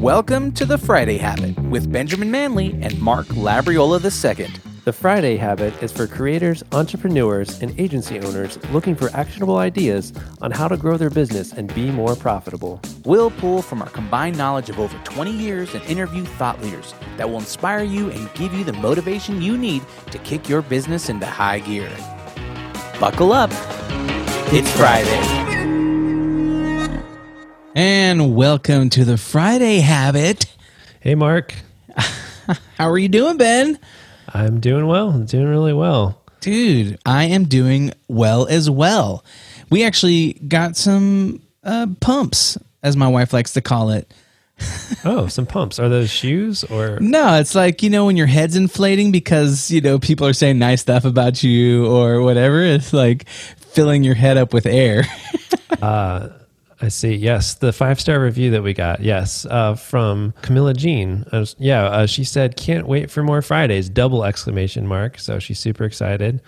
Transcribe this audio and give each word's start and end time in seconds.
Welcome 0.00 0.52
to 0.52 0.64
the 0.64 0.78
Friday 0.78 1.18
Habit 1.18 1.58
with 1.64 1.92
Benjamin 1.92 2.30
Manley 2.30 2.72
and 2.80 2.98
Mark 3.02 3.26
Labriola 3.26 4.00
II. 4.02 4.46
The 4.86 4.94
Friday 4.94 5.36
Habit 5.36 5.74
is 5.82 5.92
for 5.92 6.06
creators, 6.06 6.64
entrepreneurs, 6.72 7.60
and 7.60 7.78
agency 7.78 8.18
owners 8.18 8.58
looking 8.70 8.94
for 8.94 9.10
actionable 9.10 9.58
ideas 9.58 10.14
on 10.40 10.52
how 10.52 10.68
to 10.68 10.78
grow 10.78 10.96
their 10.96 11.10
business 11.10 11.52
and 11.52 11.72
be 11.74 11.90
more 11.90 12.16
profitable. 12.16 12.80
We'll 13.04 13.30
pull 13.30 13.60
from 13.60 13.82
our 13.82 13.90
combined 13.90 14.38
knowledge 14.38 14.70
of 14.70 14.80
over 14.80 14.96
20 15.04 15.32
years 15.32 15.74
and 15.74 15.84
interview 15.84 16.24
thought 16.24 16.62
leaders 16.62 16.94
that 17.18 17.28
will 17.28 17.38
inspire 17.38 17.84
you 17.84 18.10
and 18.10 18.32
give 18.32 18.54
you 18.54 18.64
the 18.64 18.72
motivation 18.72 19.42
you 19.42 19.58
need 19.58 19.82
to 20.12 20.18
kick 20.20 20.48
your 20.48 20.62
business 20.62 21.10
into 21.10 21.26
high 21.26 21.58
gear. 21.58 21.94
Buckle 22.98 23.34
up. 23.34 23.50
It's 24.50 24.74
Friday. 24.78 25.49
And 27.74 28.34
welcome 28.34 28.90
to 28.90 29.04
the 29.04 29.16
Friday 29.16 29.78
Habit. 29.78 30.46
Hey, 31.00 31.14
Mark. 31.14 31.54
How 32.76 32.90
are 32.90 32.98
you 32.98 33.08
doing, 33.08 33.36
Ben? 33.36 33.78
I'm 34.32 34.58
doing 34.60 34.86
well. 34.86 35.10
I'm 35.10 35.24
doing 35.24 35.46
really 35.46 35.72
well. 35.72 36.20
Dude, 36.40 36.98
I 37.06 37.24
am 37.24 37.44
doing 37.44 37.92
well 38.08 38.46
as 38.48 38.68
well. 38.68 39.24
We 39.70 39.84
actually 39.84 40.32
got 40.48 40.76
some 40.76 41.42
uh, 41.62 41.86
pumps, 42.00 42.58
as 42.82 42.96
my 42.96 43.06
wife 43.08 43.32
likes 43.32 43.52
to 43.52 43.60
call 43.60 43.90
it. 43.90 44.12
Oh, 45.02 45.28
some 45.28 45.46
pumps. 45.46 45.78
Are 45.78 45.88
those 45.88 46.10
shoes 46.10 46.62
or? 46.64 46.98
No, 47.00 47.36
it's 47.36 47.54
like, 47.54 47.82
you 47.82 47.88
know, 47.88 48.04
when 48.04 48.18
your 48.18 48.26
head's 48.26 48.54
inflating 48.54 49.10
because, 49.12 49.70
you 49.70 49.80
know, 49.80 49.98
people 49.98 50.26
are 50.26 50.34
saying 50.34 50.58
nice 50.58 50.82
stuff 50.82 51.06
about 51.06 51.42
you 51.42 51.86
or 51.86 52.20
whatever. 52.20 52.60
It's 52.60 52.92
like 52.92 53.26
filling 53.30 54.04
your 54.04 54.14
head 54.14 54.36
up 54.36 54.52
with 54.52 54.66
air. 54.66 55.04
Uh, 55.80 56.28
I 56.82 56.88
see. 56.88 57.14
Yes, 57.14 57.54
the 57.54 57.72
five 57.72 58.00
star 58.00 58.18
review 58.20 58.50
that 58.52 58.62
we 58.62 58.72
got. 58.72 59.00
Yes, 59.00 59.44
uh, 59.50 59.74
from 59.74 60.32
Camilla 60.42 60.72
Jean. 60.72 61.24
Uh, 61.30 61.44
yeah, 61.58 61.84
uh, 61.84 62.06
she 62.06 62.24
said, 62.24 62.56
"Can't 62.56 62.86
wait 62.86 63.10
for 63.10 63.22
more 63.22 63.42
Fridays!" 63.42 63.88
Double 63.90 64.24
exclamation 64.24 64.86
mark. 64.86 65.18
So 65.18 65.38
she's 65.38 65.58
super 65.58 65.84
excited. 65.84 66.40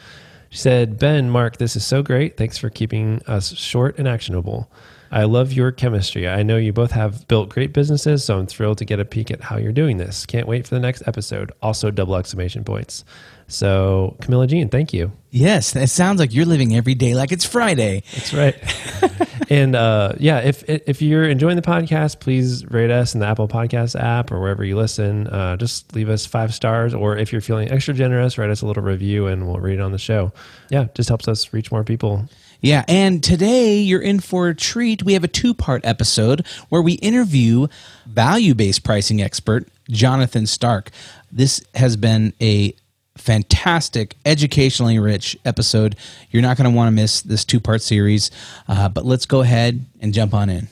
She 0.49 0.59
said, 0.59 0.99
"Ben, 0.99 1.29
Mark, 1.29 1.59
this 1.59 1.77
is 1.77 1.85
so 1.85 2.03
great. 2.03 2.37
Thanks 2.39 2.57
for 2.57 2.71
keeping 2.71 3.21
us 3.27 3.55
short 3.55 3.99
and 3.99 4.09
actionable. 4.09 4.71
I 5.11 5.25
love 5.25 5.53
your 5.53 5.71
chemistry. 5.73 6.27
I 6.27 6.43
know 6.43 6.57
you 6.57 6.73
both 6.73 6.93
have 6.93 7.29
built 7.29 7.51
great 7.51 7.75
businesses, 7.75 8.25
so 8.25 8.39
I'm 8.39 8.47
thrilled 8.47 8.79
to 8.79 8.87
get 8.87 8.99
a 9.01 9.05
peek 9.05 9.31
at 9.31 9.43
how 9.43 9.59
you're 9.59 9.71
doing 9.73 9.99
this. 9.99 10.25
Can't 10.25 10.49
wait 10.49 10.67
for 10.67 10.75
the 10.75 10.81
next 10.81 11.03
episode." 11.07 11.53
Also, 11.61 11.91
double 11.91 12.17
exclamation 12.17 12.65
points. 12.65 13.05
So, 13.49 14.17
Camilla 14.23 14.47
Jean, 14.47 14.71
thank 14.71 14.95
you. 14.95 15.13
yes, 15.31 15.77
it 15.77 15.89
sounds 15.91 16.19
like 16.21 16.33
you're 16.33 16.47
living 16.47 16.75
every 16.75 16.95
day 16.95 17.15
like 17.15 17.33
it's 17.33 17.45
Friday. 17.45 18.03
That's 18.15 18.33
right. 18.33 18.57
and 19.53 19.77
uh, 19.77 20.15
yeah, 20.19 20.39
if 20.39 20.65
if 20.67 21.03
you're 21.03 21.29
enjoying 21.29 21.57
the 21.57 21.63
podcast, 21.63 22.21
please 22.21 22.65
rate 22.71 22.91
us 22.91 23.13
in 23.13 23.21
the 23.21 23.27
Apple 23.27 23.49
Podcast 23.49 24.01
app 24.01 24.33
or 24.33 24.41
wherever 24.41 24.65
you 24.65 24.77
listen. 24.77 25.27
Uh, 25.27 25.59
just 25.59 25.95
leave 25.95 26.09
us 26.09 26.25
five 26.25 26.55
stars, 26.55 26.95
or 26.95 27.19
if 27.19 27.33
you're 27.33 27.43
feeling 27.43 27.71
extra 27.71 27.93
generous, 27.93 28.39
write 28.39 28.49
us 28.49 28.63
a 28.63 28.67
little 28.67 28.83
review 28.83 29.27
and 29.27 29.47
we'll 29.47 29.61
read 29.61 29.75
it 29.75 29.83
on 29.83 29.93
the 29.93 29.99
show. 29.99 30.33
Yeah, 30.71 30.87
just 30.95 31.11
helps 31.11 31.29
us 31.29 31.53
reach 31.53 31.71
more 31.71 31.85
people. 31.85 32.27
Yeah, 32.63 32.87
and 32.89 33.23
today 33.23 33.77
you're 33.77 34.01
in 34.01 34.21
for 34.21 34.49
a 34.49 34.55
treat. 34.55 35.03
We 35.03 35.13
have 35.13 35.25
a 35.25 35.29
two 35.29 35.53
part 35.53 35.85
episode 35.85 36.47
where 36.71 36.81
we 36.81 36.95
interview 36.95 37.67
value 38.07 38.55
based 38.55 38.85
pricing 38.85 39.21
expert 39.21 39.69
Jonathan 39.91 40.47
Stark. 40.47 40.91
This 41.31 41.63
has 41.75 41.99
been 41.99 42.33
a 42.41 42.75
fantastic, 43.17 44.17
educationally 44.25 44.99
rich 44.99 45.37
episode. 45.45 45.97
You're 46.31 46.43
not 46.43 46.57
going 46.57 46.71
to 46.71 46.77
want 46.77 46.89
to 46.89 46.93
miss 46.93 47.23
this 47.23 47.45
two 47.45 47.61
part 47.61 47.83
series, 47.83 48.31
uh, 48.69 48.89
but 48.89 49.05
let's 49.05 49.27
go 49.27 49.41
ahead 49.41 49.85
and 50.01 50.15
jump 50.15 50.35
on 50.35 50.49
in. 50.51 50.69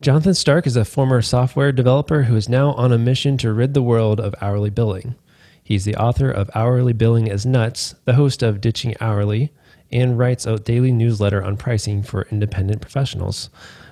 Jonathan 0.00 0.34
Stark 0.34 0.66
is 0.66 0.76
a 0.76 0.84
former 0.84 1.20
software 1.20 1.72
developer 1.72 2.22
who 2.22 2.34
is 2.34 2.48
now 2.48 2.72
on 2.72 2.90
a 2.92 2.98
mission 2.98 3.36
to 3.38 3.52
rid 3.52 3.74
the 3.74 3.82
world 3.82 4.18
of 4.18 4.34
hourly 4.40 4.70
billing. 4.70 5.14
He's 5.62 5.84
the 5.84 5.94
author 5.94 6.30
of 6.30 6.50
Hourly 6.54 6.92
Billing 6.92 7.28
is 7.28 7.46
Nuts, 7.46 7.94
the 8.04 8.14
host 8.14 8.42
of 8.42 8.60
Ditching 8.60 8.96
Hourly, 9.00 9.52
and 9.92 10.18
writes 10.18 10.44
a 10.44 10.58
daily 10.58 10.90
newsletter 10.90 11.44
on 11.44 11.56
pricing 11.56 12.02
for 12.02 12.26
independent 12.30 12.80
professionals. 12.80 13.50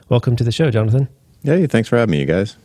Welcome 0.08 0.34
to 0.36 0.44
the 0.44 0.50
show, 0.50 0.72
Jonathan. 0.72 1.08
Hey, 1.44 1.68
thanks 1.68 1.88
for 1.88 1.96
having 1.96 2.10
me, 2.10 2.18
you 2.20 2.26
guys. 2.26 2.56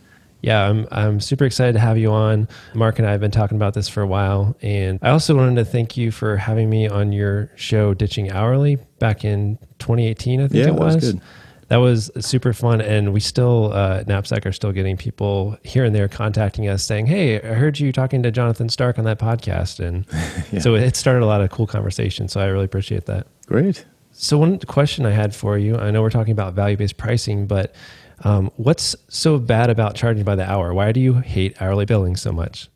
Yeah, 0.44 0.68
I'm 0.68 0.86
I'm 0.90 1.20
super 1.20 1.46
excited 1.46 1.72
to 1.72 1.78
have 1.78 1.96
you 1.96 2.12
on. 2.12 2.48
Mark 2.74 2.98
and 2.98 3.08
I 3.08 3.12
have 3.12 3.20
been 3.20 3.30
talking 3.30 3.56
about 3.56 3.72
this 3.72 3.88
for 3.88 4.02
a 4.02 4.06
while, 4.06 4.54
and 4.60 4.98
I 5.00 5.08
also 5.10 5.34
wanted 5.34 5.56
to 5.56 5.64
thank 5.64 5.96
you 5.96 6.10
for 6.10 6.36
having 6.36 6.68
me 6.68 6.86
on 6.86 7.12
your 7.12 7.50
show, 7.56 7.94
Ditching 7.94 8.30
Hourly, 8.30 8.76
back 8.98 9.24
in 9.24 9.58
2018. 9.78 10.40
I 10.40 10.48
think 10.48 10.54
Yeah, 10.54 10.62
it 10.62 10.66
that 10.66 10.74
was 10.74 10.94
was. 10.96 11.12
good. 11.12 11.20
That 11.68 11.78
was 11.78 12.10
super 12.20 12.52
fun, 12.52 12.82
and 12.82 13.14
we 13.14 13.20
still 13.20 13.72
uh, 13.72 14.04
Knapsack 14.06 14.44
are 14.44 14.52
still 14.52 14.70
getting 14.70 14.98
people 14.98 15.56
here 15.64 15.82
and 15.82 15.94
there 15.94 16.08
contacting 16.08 16.68
us 16.68 16.84
saying, 16.84 17.06
"Hey, 17.06 17.36
I 17.40 17.54
heard 17.54 17.78
you 17.78 17.90
talking 17.90 18.22
to 18.22 18.30
Jonathan 18.30 18.68
Stark 18.68 18.98
on 18.98 19.04
that 19.06 19.18
podcast," 19.18 19.80
and 19.80 20.04
so 20.62 20.74
it 20.74 20.94
started 20.94 21.22
a 21.22 21.26
lot 21.26 21.40
of 21.40 21.48
cool 21.50 21.66
conversations 21.66 22.32
So 22.32 22.40
I 22.42 22.46
really 22.46 22.66
appreciate 22.66 23.06
that. 23.06 23.26
Great. 23.46 23.86
So 24.12 24.36
one 24.38 24.58
question 24.60 25.06
I 25.06 25.10
had 25.10 25.34
for 25.34 25.56
you, 25.58 25.76
I 25.76 25.90
know 25.90 26.02
we're 26.02 26.10
talking 26.10 26.32
about 26.32 26.52
value-based 26.54 26.98
pricing, 26.98 27.46
but 27.46 27.74
um, 28.24 28.50
what's 28.56 28.96
so 29.08 29.38
bad 29.38 29.70
about 29.70 29.94
charging 29.94 30.24
by 30.24 30.34
the 30.34 30.50
hour? 30.50 30.74
Why 30.74 30.92
do 30.92 31.00
you 31.00 31.14
hate 31.14 31.60
hourly 31.60 31.84
billing 31.84 32.16
so 32.16 32.32
much? 32.32 32.68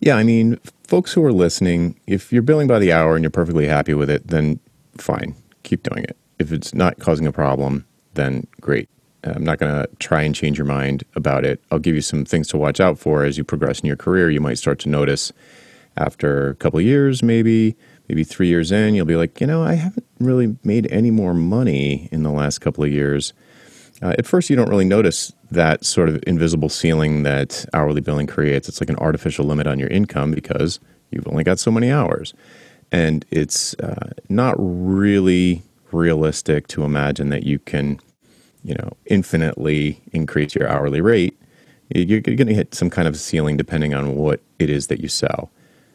Yeah, 0.00 0.16
I 0.16 0.22
mean, 0.22 0.58
folks 0.86 1.12
who 1.12 1.24
are 1.24 1.32
listening, 1.32 2.00
if 2.06 2.32
you're 2.32 2.42
billing 2.42 2.66
by 2.66 2.78
the 2.78 2.92
hour 2.92 3.14
and 3.14 3.22
you're 3.22 3.30
perfectly 3.30 3.68
happy 3.68 3.94
with 3.94 4.10
it, 4.10 4.26
then 4.26 4.58
fine, 4.98 5.34
keep 5.62 5.82
doing 5.82 6.04
it. 6.04 6.16
If 6.38 6.52
it's 6.52 6.74
not 6.74 6.98
causing 6.98 7.26
a 7.26 7.32
problem, 7.32 7.84
then 8.14 8.46
great. 8.60 8.88
I'm 9.24 9.44
not 9.44 9.58
going 9.58 9.72
to 9.72 9.88
try 9.98 10.22
and 10.22 10.34
change 10.34 10.58
your 10.58 10.66
mind 10.66 11.04
about 11.14 11.44
it. 11.44 11.62
I'll 11.70 11.78
give 11.78 11.94
you 11.94 12.00
some 12.00 12.24
things 12.24 12.48
to 12.48 12.56
watch 12.56 12.80
out 12.80 12.98
for 12.98 13.24
as 13.24 13.38
you 13.38 13.44
progress 13.44 13.80
in 13.80 13.86
your 13.86 13.96
career. 13.96 14.30
You 14.30 14.40
might 14.40 14.58
start 14.58 14.80
to 14.80 14.88
notice 14.88 15.32
after 15.96 16.48
a 16.48 16.54
couple 16.56 16.80
years, 16.80 17.22
maybe, 17.22 17.76
maybe 18.08 18.24
three 18.24 18.48
years 18.48 18.72
in, 18.72 18.94
you'll 18.94 19.06
be 19.06 19.16
like, 19.16 19.40
you 19.40 19.46
know, 19.46 19.62
I 19.62 19.74
haven't 19.74 20.06
really 20.18 20.56
made 20.64 20.90
any 20.90 21.10
more 21.10 21.34
money 21.34 22.08
in 22.10 22.24
the 22.24 22.32
last 22.32 22.58
couple 22.58 22.82
of 22.82 22.90
years. 22.90 23.32
Uh, 24.02 24.14
at 24.18 24.26
first, 24.26 24.50
you 24.50 24.56
don't 24.56 24.68
really 24.68 24.84
notice 24.84 25.32
that 25.50 25.84
sort 25.84 26.08
of 26.08 26.22
invisible 26.26 26.68
ceiling 26.68 27.22
that 27.22 27.64
hourly 27.72 28.00
billing 28.00 28.26
creates. 28.26 28.68
It's 28.68 28.80
like 28.80 28.90
an 28.90 28.96
artificial 28.96 29.44
limit 29.44 29.66
on 29.66 29.78
your 29.78 29.88
income 29.90 30.32
because 30.32 30.80
you've 31.10 31.28
only 31.28 31.44
got 31.44 31.60
so 31.60 31.70
many 31.70 31.90
hours. 31.90 32.34
And 32.90 33.24
it's 33.30 33.74
uh, 33.74 34.10
not 34.28 34.56
really 34.58 35.62
realistic 35.92 36.66
to 36.68 36.84
imagine 36.84 37.28
that 37.28 37.44
you 37.44 37.58
can, 37.60 38.00
you 38.64 38.74
know, 38.74 38.90
infinitely 39.06 40.02
increase 40.12 40.54
your 40.54 40.68
hourly 40.68 41.00
rate. 41.00 41.38
You're 41.94 42.20
going 42.20 42.46
to 42.46 42.54
hit 42.54 42.74
some 42.74 42.90
kind 42.90 43.06
of 43.06 43.16
ceiling 43.16 43.56
depending 43.56 43.94
on 43.94 44.16
what 44.16 44.40
it 44.58 44.68
is 44.68 44.88
that 44.88 45.00
you 45.00 45.08
sell. 45.08 45.50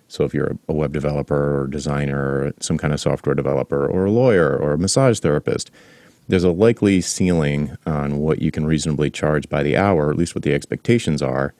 So 0.07 0.23
if 0.23 0.33
you're 0.33 0.57
a 0.69 0.73
web 0.73 0.93
developer 0.93 1.63
or 1.63 1.67
designer 1.67 2.17
or 2.17 2.53
some 2.61 2.77
kind 2.77 2.93
of 2.93 2.99
software 2.99 3.35
developer 3.35 3.85
or 3.85 4.05
a 4.05 4.11
lawyer 4.11 4.55
or 4.55 4.73
a 4.73 4.77
massage 4.77 5.19
therapist, 5.19 5.71
there's 6.27 6.43
a 6.43 6.51
likely 6.51 7.01
ceiling 7.01 7.77
on 7.85 8.17
what 8.19 8.41
you 8.41 8.51
can 8.51 8.65
reasonably 8.65 9.09
charge 9.09 9.47
by 9.49 9.63
the 9.63 9.77
hour, 9.77 10.09
at 10.11 10.17
least 10.17 10.35
what 10.35 10.43
the 10.43 10.53
expectations 10.53 11.21
are. 11.21 11.53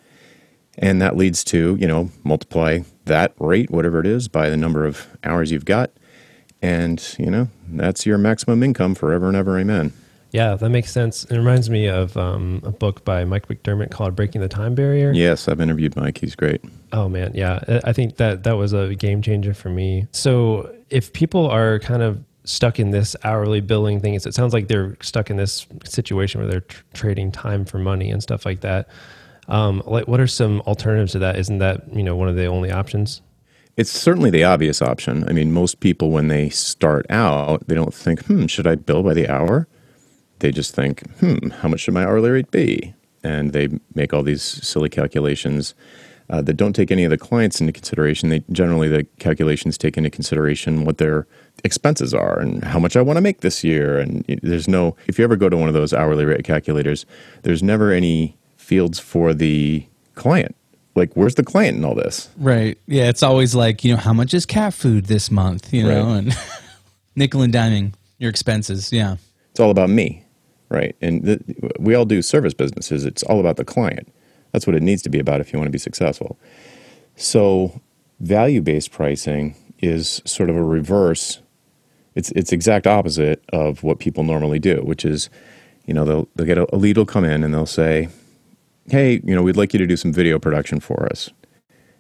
And 0.78 1.02
that 1.02 1.18
leads 1.18 1.44
to, 1.46 1.76
you 1.80 1.88
know, 1.88 2.12
multiply 2.24 2.80
that 3.06 3.34
rate, 3.40 3.72
whatever 3.72 4.00
it 4.00 4.06
is, 4.06 4.28
by 4.28 4.50
the 4.50 4.58
number 4.58 4.86
of 4.86 5.08
hours 5.24 5.52
you've 5.52 5.66
got. 5.66 5.92
And, 6.62 7.04
you 7.18 7.32
know, 7.32 7.48
that's 7.70 8.06
your 8.06 8.18
maximum 8.18 8.62
income 8.64 8.94
forever 8.96 9.28
and 9.28 9.36
ever. 9.38 9.58
Amen. 9.58 9.94
Yeah, 10.32 10.56
that 10.56 10.70
makes 10.70 10.92
sense. 10.92 11.24
It 11.26 11.38
reminds 11.38 11.70
me 11.70 11.88
of 11.88 12.18
um, 12.18 12.62
a 12.64 12.72
book 12.72 13.06
by 13.06 13.24
Mike 13.24 13.48
McDerment 13.48 13.92
called 13.92 14.16
Breaking 14.16 14.42
the 14.42 14.50
Time 14.50 14.76
Barrier. 14.76 15.12
Yes, 15.14 15.48
I've 15.48 15.62
interviewed 15.62 15.96
Mike. 15.96 16.18
He's 16.18 16.36
great. 16.36 16.62
Oh 16.92 17.08
man, 17.08 17.32
yeah. 17.34 17.60
I- 17.68 17.90
I 17.90 17.94
think 17.94 18.18
that 18.18 18.44
that 18.44 18.58
was 18.58 18.74
a 18.74 18.94
game 18.96 19.22
changer 19.22 19.54
for 19.54 19.70
me. 19.70 20.06
So 20.12 20.74
if 20.90 21.14
people 21.14 21.48
are 21.50 21.80
kind 21.80 22.04
of 22.04 22.22
stuck 22.48 22.80
in 22.80 22.92
this 22.92 23.16
hourly 23.24 23.60
billing 23.60 24.00
thing, 24.00 24.14
it 24.14 24.34
sounds 24.34 24.54
like 24.54 24.68
they're 24.68 24.98
stuck 25.02 25.30
in 25.30 25.38
this 25.38 25.68
situation 25.84 26.40
where 26.42 26.50
they're 26.50 26.62
tr- 26.62 26.84
trading 26.94 27.32
time 27.32 27.66
for 27.66 27.78
money 27.78 28.10
and 28.10 28.24
stuff 28.24 28.46
like 28.46 28.62
that. 28.62 28.88
Um, 29.50 29.84
like, 29.86 30.08
what 30.08 30.20
are 30.20 30.28
some 30.28 30.62
alternatives 30.62 31.12
to 31.12 31.20
that? 31.20 31.38
Isn't 31.38 31.60
that 31.60 31.94
you 31.94 32.04
know 32.04 32.16
one 32.16 32.28
of 32.28 32.36
the 32.36 32.46
only 32.46 32.72
options? 32.72 33.22
It's 33.76 33.92
certainly 33.92 34.30
the 34.32 34.44
obvious 34.44 34.82
option. 34.82 35.28
I 35.30 35.34
mean, 35.34 35.52
most 35.52 35.82
people, 35.82 36.10
when 36.10 36.30
they 36.30 36.50
start 36.50 37.06
out, 37.12 37.68
they 37.68 37.76
don't 37.76 37.94
think, 37.94 38.26
hmm, 38.26 38.48
should 38.48 38.66
I 38.66 38.76
bill 38.76 39.04
by 39.04 39.14
the 39.14 39.30
hour? 39.30 39.68
They 40.40 40.52
just 40.52 40.74
think, 40.74 41.08
hmm, 41.20 41.50
how 41.50 41.68
much 41.68 41.82
should 41.82 41.94
my 41.94 42.04
hourly 42.04 42.32
rate 42.32 42.50
be? 42.50 42.96
And 43.24 43.54
they 43.54 43.70
make 43.94 44.14
all 44.14 44.24
these 44.24 44.42
silly 44.42 44.90
calculations 44.90 45.76
uh, 46.30 46.42
that 46.42 46.54
don't 46.56 46.74
take 46.74 46.92
any 46.92 47.04
of 47.04 47.10
the 47.10 47.18
clients 47.18 47.62
into 47.62 47.72
consideration. 47.72 48.30
They 48.30 48.44
generally 48.52 48.88
the 48.90 49.04
calculations 49.20 49.78
take 49.78 49.98
into 49.98 50.10
consideration 50.10 50.84
what 50.86 50.98
their 50.98 51.26
expenses 51.64 52.14
are 52.14 52.40
and 52.40 52.64
how 52.64 52.80
much 52.80 52.96
I 52.98 53.02
want 53.02 53.18
to 53.18 53.22
make 53.22 53.42
this 53.42 53.64
year. 53.64 53.98
And 53.98 54.26
there's 54.44 54.68
no, 54.68 54.96
if 55.08 55.18
you 55.18 55.24
ever 55.24 55.36
go 55.36 55.48
to 55.50 55.56
one 55.58 55.68
of 55.70 55.74
those 55.74 55.94
hourly 55.94 56.26
rate 56.26 56.44
calculators, 56.44 57.06
there's 57.44 57.64
never 57.64 57.92
any 57.92 58.38
fields 58.58 59.00
for 59.00 59.34
the 59.34 59.86
client. 60.16 60.56
Like, 60.96 61.14
where's 61.16 61.36
the 61.36 61.44
client 61.44 61.78
in 61.78 61.86
all 61.86 61.96
this? 61.96 62.28
Right. 62.38 62.78
Yeah. 62.88 63.08
It's 63.08 63.24
always 63.24 63.54
like, 63.56 63.84
you 63.86 63.92
know, 63.94 63.98
how 63.98 64.14
much 64.14 64.34
is 64.34 64.46
cat 64.46 64.74
food 64.74 65.06
this 65.06 65.30
month, 65.32 65.72
you 65.74 65.84
know, 65.84 66.04
Right. 66.08 66.18
and 66.18 66.38
nickel 67.16 67.42
and 67.42 67.54
diming 67.54 67.94
your 68.18 68.30
expenses. 68.30 68.92
Yeah. 68.92 69.18
It's 69.52 69.60
all 69.60 69.70
about 69.72 69.90
me, 69.90 70.26
right? 70.70 70.96
And 71.02 71.24
th- 71.24 71.42
we 71.80 71.94
all 71.96 72.06
do 72.06 72.22
service 72.22 72.54
businesses. 72.54 73.06
It's 73.06 73.24
all 73.24 73.40
about 73.40 73.58
the 73.58 73.66
client. 73.66 74.12
That's 74.52 74.68
what 74.68 74.76
it 74.76 74.84
needs 74.84 75.02
to 75.04 75.10
be 75.10 75.20
about 75.20 75.42
if 75.42 75.52
you 75.52 75.60
want 75.60 75.68
to 75.68 75.72
be 75.72 75.78
successful. 75.78 76.38
So, 77.16 77.82
value 78.20 78.62
based 78.62 78.92
pricing 78.92 79.56
is 79.80 80.22
sort 80.26 80.50
of 80.50 80.56
a 80.56 80.64
reverse. 80.64 81.40
It's 82.16 82.32
it's 82.32 82.52
exact 82.52 82.88
opposite 82.88 83.44
of 83.54 83.84
what 83.84 84.00
people 84.00 84.24
normally 84.24 84.60
do, 84.60 84.78
which 84.84 85.06
is, 85.06 85.30
you 85.86 85.94
know, 85.94 86.06
they'll 86.06 86.28
they'll 86.36 86.48
get 86.48 86.58
a, 86.58 86.76
a 86.76 86.78
lead 86.78 86.98
will 86.98 87.06
come 87.06 87.26
in 87.26 87.44
and 87.44 87.54
they'll 87.54 87.66
say, 87.66 88.10
"Hey, 88.90 89.22
you 89.24 89.36
know, 89.36 89.44
we'd 89.44 89.58
like 89.58 89.74
you 89.74 89.80
to 89.80 89.88
do 89.88 89.98
some 89.98 90.14
video 90.14 90.40
production 90.40 90.80
for 90.80 91.08
us," 91.12 91.30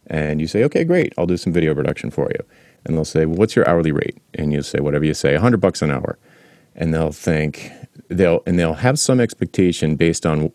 and 0.07 0.41
you 0.41 0.47
say, 0.47 0.63
"Okay, 0.63 0.83
great, 0.83 1.13
I'll 1.17 1.27
do 1.27 1.37
some 1.37 1.53
video 1.53 1.75
production 1.75 2.09
for 2.09 2.29
you." 2.31 2.43
And 2.85 2.95
they'll 2.95 3.05
say, 3.05 3.25
well, 3.25 3.37
"What's 3.37 3.55
your 3.55 3.67
hourly 3.67 3.91
rate?" 3.91 4.17
And 4.33 4.53
you 4.53 4.61
say, 4.63 4.79
"Whatever 4.79 5.05
you 5.05 5.13
say, 5.13 5.35
hundred 5.35 5.61
bucks 5.61 5.81
an 5.81 5.91
hour." 5.91 6.17
And 6.75 6.93
they'll 6.93 7.11
think 7.11 7.71
they'll 8.07 8.41
and 8.47 8.57
they'll 8.57 8.75
have 8.75 8.97
some 8.99 9.19
expectation 9.19 9.95
based 9.95 10.25
on 10.25 10.51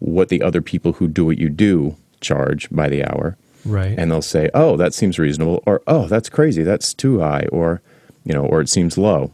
what 0.00 0.28
the 0.28 0.42
other 0.42 0.60
people 0.60 0.94
who 0.94 1.06
do 1.08 1.24
what 1.24 1.38
you 1.38 1.48
do 1.48 1.96
charge 2.20 2.68
by 2.70 2.88
the 2.88 3.04
hour 3.04 3.36
Right. 3.64 3.94
and 3.98 4.10
they'll 4.10 4.20
say, 4.22 4.50
"Oh, 4.54 4.76
that 4.76 4.92
seems 4.94 5.18
reasonable," 5.18 5.62
or 5.66 5.80
"Oh, 5.86 6.06
that's 6.08 6.28
crazy. 6.28 6.62
That's 6.62 6.92
too 6.92 7.20
high," 7.20 7.46
or 7.52 7.80
you 8.24 8.32
know, 8.34 8.44
or 8.44 8.60
it 8.60 8.68
seems 8.68 8.98
low. 8.98 9.30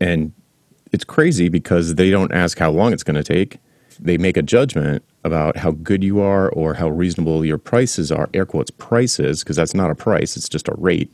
And 0.00 0.32
it's 0.92 1.04
crazy 1.04 1.48
because 1.48 1.94
they 1.94 2.10
don't 2.10 2.32
ask 2.32 2.58
how 2.58 2.70
long 2.70 2.92
it's 2.92 3.02
going 3.02 3.22
to 3.22 3.24
take. 3.24 3.58
They 4.00 4.18
make 4.18 4.36
a 4.36 4.42
judgment 4.42 5.02
about 5.24 5.56
how 5.58 5.70
good 5.72 6.04
you 6.04 6.20
are 6.20 6.48
or 6.50 6.74
how 6.74 6.88
reasonable 6.88 7.44
your 7.44 7.58
prices 7.58 8.12
are. 8.12 8.28
Air 8.34 8.44
quotes 8.46 8.70
prices 8.70 9.42
because 9.42 9.56
that's 9.56 9.74
not 9.74 9.90
a 9.90 9.94
price; 9.94 10.36
it's 10.36 10.48
just 10.48 10.68
a 10.68 10.74
rate. 10.76 11.10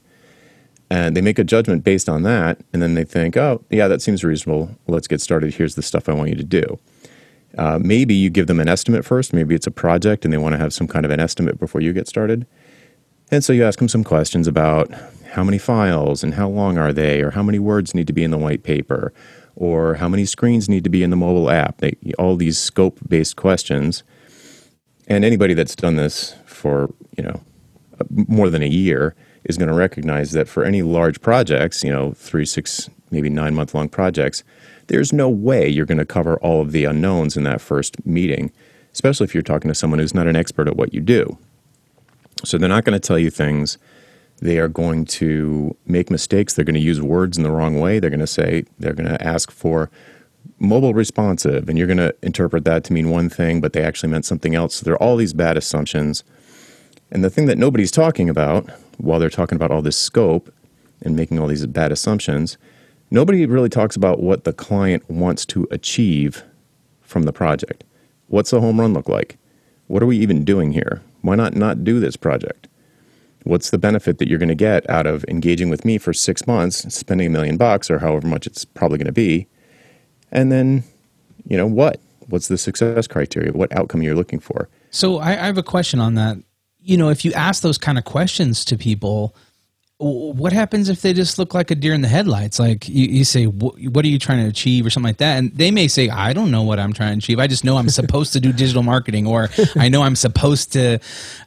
And 0.91 1.17
they 1.17 1.21
make 1.23 1.39
a 1.39 1.45
judgment 1.45 1.85
based 1.85 2.09
on 2.09 2.23
that, 2.25 2.59
and 2.73 2.83
then 2.83 2.95
they 2.95 3.05
think, 3.05 3.37
"Oh, 3.37 3.63
yeah, 3.71 3.89
that 3.89 4.03
seems 4.03 4.23
reasonable. 4.23 4.71
Let's 4.87 5.09
get 5.09 5.21
started. 5.21 5.55
Here's 5.55 5.75
the 5.75 5.83
stuff 5.83 6.09
I 6.09 6.13
want 6.13 6.31
you 6.31 6.37
to 6.37 6.45
do." 6.45 6.79
Uh, 7.59 7.79
maybe 7.81 8.15
you 8.15 8.31
give 8.31 8.47
them 8.47 8.61
an 8.61 8.69
estimate 8.69 9.05
first. 9.05 9.33
Maybe 9.33 9.55
it's 9.55 9.67
a 9.67 9.71
project 9.71 10.25
and 10.25 10.33
they 10.33 10.39
want 10.39 10.55
to 10.55 10.59
have 10.59 10.73
some 10.73 10.89
kind 10.89 11.05
of 11.05 11.11
an 11.11 11.21
estimate 11.21 11.59
before 11.59 11.81
you 11.81 11.93
get 11.93 12.09
started. 12.09 12.47
And 13.31 13.43
so 13.43 13.53
you 13.53 13.65
ask 13.65 13.79
them 13.79 13.89
some 13.89 14.05
questions 14.05 14.47
about 14.47 14.91
how 15.33 15.43
many 15.43 15.59
files 15.59 16.23
and 16.23 16.35
how 16.35 16.49
long 16.49 16.77
are 16.77 16.93
they, 16.93 17.23
or 17.23 17.31
how 17.31 17.43
many 17.43 17.59
words 17.59 17.95
need 17.95 18.07
to 18.07 18.13
be 18.13 18.23
in 18.23 18.31
the 18.31 18.39
white 18.39 18.63
paper, 18.63 19.13
or 19.57 19.95
how 19.95 20.09
many 20.09 20.27
screens 20.27 20.69
need 20.69 20.85
to 20.85 20.91
be 20.91 21.03
in 21.03 21.11
the 21.11 21.17
mobile 21.17 21.51
app. 21.51 21.79
They, 21.79 21.97
all 22.19 22.37
these 22.37 22.59
scope 22.59 22.99
based 23.09 23.37
questions. 23.37 24.03
And 25.09 25.25
anybody 25.25 25.55
that's 25.55 25.75
done 25.75 25.97
this 25.97 26.35
for, 26.45 26.93
you 27.17 27.25
know, 27.25 27.41
more 28.11 28.51
than 28.51 28.63
a 28.63 28.69
year 28.69 29.15
is 29.45 29.59
going 29.59 29.69
to 29.69 29.75
recognize 29.75 30.33
that 30.33 30.49
for 30.49 30.65
any 30.65 30.83
large 30.83 31.21
projects, 31.21 31.83
you 31.83 31.91
know, 31.91 32.13
three, 32.13 32.47
six, 32.47 32.89
maybe 33.13 33.31
nine 33.31 33.55
month 33.55 33.75
long 33.75 33.89
projects, 33.89 34.43
there's 34.89 35.13
no 35.13 35.29
way 35.29 35.69
you're 35.69 35.87
going 35.87 35.99
to 35.99 36.05
cover 36.05 36.37
all 36.39 36.61
of 36.61 36.73
the 36.73 36.85
unknowns 36.85 37.37
in 37.37 37.45
that 37.45 37.61
first 37.61 38.05
meeting, 38.05 38.51
especially 38.93 39.25
if 39.25 39.35
you're 39.35 39.43
talking 39.43 39.69
to 39.69 39.75
someone 39.75 40.01
who's 40.01 40.15
not 40.15 40.27
an 40.27 40.37
expert 40.37 40.67
at 40.67 40.77
what 40.77 40.93
you 40.93 41.01
do. 41.01 41.39
So 42.45 42.59
they're 42.59 42.69
not 42.69 42.85
going 42.85 42.99
to 42.99 43.07
tell 43.07 43.19
you 43.19 43.31
things. 43.31 43.79
They 44.41 44.59
are 44.59 44.69
going 44.69 45.05
to 45.05 45.77
make 45.87 46.11
mistakes. 46.11 46.55
They're 46.55 46.65
going 46.65 46.75
to 46.75 46.81
use 46.81 47.01
words 47.01 47.37
in 47.37 47.45
the 47.45 47.51
wrong 47.53 47.79
way. 47.79 48.01
They're 48.01 48.11
going 48.11 48.21
to 48.21 48.27
say, 48.27 48.65
they're 48.79 48.93
going 48.93 49.09
to 49.09 49.23
ask 49.23 49.53
for 49.53 49.89
mobile 50.59 50.95
responsive, 50.95 51.69
and 51.69 51.79
you're 51.79 51.87
going 51.87 51.99
to 51.99 52.15
interpret 52.23 52.65
that 52.65 52.83
to 52.85 52.93
mean 52.93 53.11
one 53.11 53.29
thing, 53.29 53.61
but 53.61 53.73
they 53.73 53.83
actually 53.83 54.09
meant 54.09 54.25
something 54.25 54.55
else. 54.55 54.77
So 54.77 54.85
there 54.85 54.95
are 54.95 55.03
all 55.03 55.17
these 55.17 55.33
bad 55.33 55.57
assumptions. 55.57 56.25
And 57.11 57.23
the 57.23 57.31
thing 57.31 57.47
that 57.47 57.59
nobody's 57.59 57.91
talking 57.91 58.29
about 58.29 58.69
while 58.99 59.21
they're 59.21 59.31
talking 59.31 59.57
about 59.57 59.71
all 59.71 59.83
this 59.83 59.97
scope 59.97 60.53
and 61.03 61.15
making 61.15 61.39
all 61.39 61.47
these 61.47 61.67
bad 61.67 61.93
assumptions, 61.93 62.59
nobody 63.13 63.45
really 63.45 63.69
talks 63.69 63.95
about 63.95 64.21
what 64.21 64.45
the 64.45 64.53
client 64.53 65.09
wants 65.09 65.45
to 65.47 65.69
achieve 65.71 66.43
from 67.03 67.25
the 67.25 67.33
project. 67.33 67.85
What's 68.29 68.53
a 68.53 68.61
home 68.61 68.81
run 68.81 68.95
look 68.95 69.09
like? 69.09 69.39
What 69.87 70.03
are 70.03 70.07
we 70.07 70.17
even 70.19 70.45
doing 70.45 70.73
here? 70.73 71.03
Why 71.21 71.35
not 71.37 71.55
not 71.55 71.85
do 71.85 72.01
this 72.01 72.17
project? 72.17 72.69
What's 73.45 73.71
the 73.71 73.79
benefit 73.79 74.19
that 74.19 74.29
you're 74.29 74.39
going 74.39 74.49
to 74.49 74.55
get 74.55 74.89
out 74.89 75.07
of 75.07 75.25
engaging 75.29 75.69
with 75.69 75.85
me 75.85 75.99
for 75.99 76.13
six 76.13 76.47
months, 76.47 76.93
spending 76.95 77.27
a 77.27 77.31
million 77.31 77.57
bucks 77.57 77.91
or 77.91 77.99
however 77.99 78.27
much 78.27 78.47
it's 78.47 78.65
probably 78.65 78.99
going 78.99 79.07
to 79.07 79.13
be? 79.13 79.47
And 80.31 80.51
then, 80.51 80.85
you 81.47 81.57
know, 81.57 81.67
what? 81.67 82.01
What's 82.29 82.49
the 82.49 82.57
success 82.57 83.07
criteria? 83.07 83.53
What 83.53 83.71
outcome 83.77 84.03
you're 84.03 84.15
looking 84.15 84.41
for? 84.41 84.69
So 84.91 85.19
I, 85.19 85.33
I 85.33 85.47
have 85.47 85.59
a 85.59 85.63
question 85.63 86.01
on 86.01 86.15
that. 86.15 86.39
You 86.81 86.97
know, 86.97 87.11
if 87.11 87.25
you 87.25 87.33
ask 87.35 87.63
those 87.63 87.79
kind 87.79 87.99
of 87.99 88.05
questions 88.05 88.65
to 88.65 88.79
people, 88.79 89.35
what 90.03 90.53
happens 90.53 90.89
if 90.89 91.01
they 91.03 91.13
just 91.13 91.39
look 91.39 91.55
like 91.55 91.71
a 91.71 91.75
deer 91.75 91.95
in 91.95 92.01
the 92.01 92.09
headlights? 92.09 92.59
Like 92.59 92.89
you, 92.89 93.07
you 93.07 93.25
say, 93.25 93.45
"Wh- 93.45 93.95
what 93.95 94.05
are 94.05 94.09
you 94.09 94.19
trying 94.19 94.43
to 94.43 94.49
achieve 94.49 94.85
or 94.85 94.91
something 94.91 95.09
like 95.09 95.19
that? 95.19 95.39
And 95.39 95.53
they 95.57 95.71
may 95.71 95.87
say, 95.89 96.09
I 96.09 96.33
don't 96.33 96.51
know 96.51 96.63
what 96.63 96.81
I'm 96.81 96.93
trying 96.93 97.13
to 97.13 97.19
achieve. 97.19 97.39
I 97.39 97.47
just 97.47 97.65
know 97.65 97.77
I'm 97.77 97.89
supposed 97.89 98.33
to 98.33 98.41
do 98.41 98.53
digital 98.53 98.83
marketing 98.83 99.27
or 99.27 99.49
I 99.77 99.89
know 99.89 100.03
I'm 100.03 100.17
supposed 100.17 100.73
to, 100.73 100.99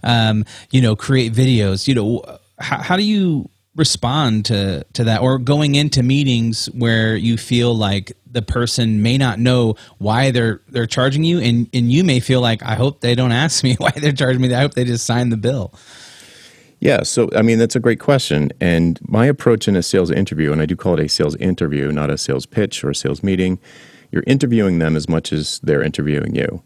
um, 0.03 0.45
you 0.71 0.81
know, 0.81 0.95
create 0.95 1.33
videos. 1.33 1.87
You 1.87 1.95
know, 1.95 2.39
how, 2.59 2.77
how 2.77 2.95
do 2.95 3.03
you 3.03 3.49
respond 3.75 4.45
to, 4.45 4.85
to 4.93 5.03
that 5.03 5.21
or 5.21 5.37
going 5.37 5.75
into 5.75 6.01
meetings 6.01 6.67
where 6.67 7.15
you 7.17 7.37
feel 7.37 7.75
like 7.75 8.13
the 8.31 8.41
person 8.41 9.01
may 9.01 9.17
not 9.17 9.39
know 9.39 9.75
why 9.97 10.31
they're 10.31 10.61
they're 10.67 10.85
charging 10.85 11.23
you 11.23 11.39
and 11.39 11.69
and 11.73 11.89
you 11.89 12.03
may 12.03 12.19
feel 12.19 12.41
like 12.41 12.61
I 12.63 12.75
hope 12.75 12.99
they 12.99 13.15
don't 13.15 13.31
ask 13.31 13.63
me 13.63 13.75
why 13.79 13.91
they're 13.91 14.11
charging 14.11 14.41
me 14.41 14.53
I 14.53 14.59
hope 14.59 14.73
they 14.73 14.83
just 14.83 15.05
sign 15.05 15.29
the 15.29 15.37
bill. 15.37 15.73
Yeah, 16.80 17.04
so 17.04 17.30
I 17.36 17.42
mean 17.42 17.57
that's 17.57 17.75
a 17.75 17.80
great 17.80 18.00
question, 18.00 18.51
and 18.60 19.00
my 19.07 19.25
approach 19.25 19.68
in 19.68 19.75
a 19.75 19.83
sales 19.83 20.12
interview, 20.12 20.51
and 20.51 20.62
I 20.62 20.66
do 20.66 20.75
call 20.75 21.00
it 21.00 21.06
a 21.06 21.10
sales 21.10 21.36
interview, 21.38 21.92
not 21.92 22.10
a 22.10 22.18
sales 22.18 22.45
pitch 22.45 22.83
or 22.83 22.89
a 22.89 22.95
sales 22.95 23.24
meeting. 23.24 23.60
You're 24.12 24.24
interviewing 24.27 24.80
them 24.80 24.95
as 24.95 25.10
much 25.10 25.33
as 25.33 25.60
they're 25.63 25.81
interviewing 25.81 26.36
you, 26.36 26.62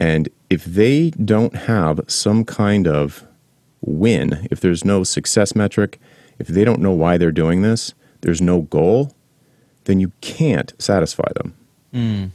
and 0.00 0.28
if 0.50 0.64
they 0.64 1.10
don't 1.10 1.54
have 1.54 2.00
some 2.08 2.44
kind 2.44 2.88
of 2.88 3.26
win, 3.82 4.48
if 4.50 4.60
there's 4.60 4.84
no 4.84 5.04
success 5.04 5.54
metric, 5.54 6.00
if 6.38 6.48
they 6.48 6.64
don't 6.64 6.80
know 6.80 6.92
why 6.92 7.18
they're 7.18 7.30
doing 7.30 7.62
this, 7.62 7.94
there's 8.22 8.40
no 8.40 8.62
goal, 8.62 9.14
then 9.84 10.00
you 10.00 10.12
can't 10.20 10.72
satisfy 10.78 11.28
them. 11.34 11.54
Mm. 11.92 12.30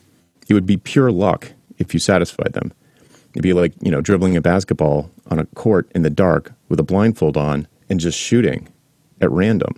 It 0.48 0.54
would 0.54 0.66
be 0.66 0.78
pure 0.78 1.12
luck 1.12 1.54
if 1.78 1.94
you 1.94 2.00
satisfied 2.00 2.54
them. 2.54 2.74
It'd 3.38 3.44
be 3.44 3.54
like, 3.54 3.74
you 3.84 3.92
know, 3.92 4.01
dribbling 4.01 4.36
a 4.36 4.42
basketball 4.42 5.12
on 5.30 5.38
a 5.38 5.45
court 5.54 5.92
in 5.94 6.01
the 6.01 6.10
dark 6.10 6.54
with 6.69 6.80
a 6.80 6.84
blindfold 6.84 7.38
on 7.38 7.68
and 7.88 8.00
just 8.00 8.18
shooting 8.18 8.68
at 9.22 9.30
random 9.30 9.75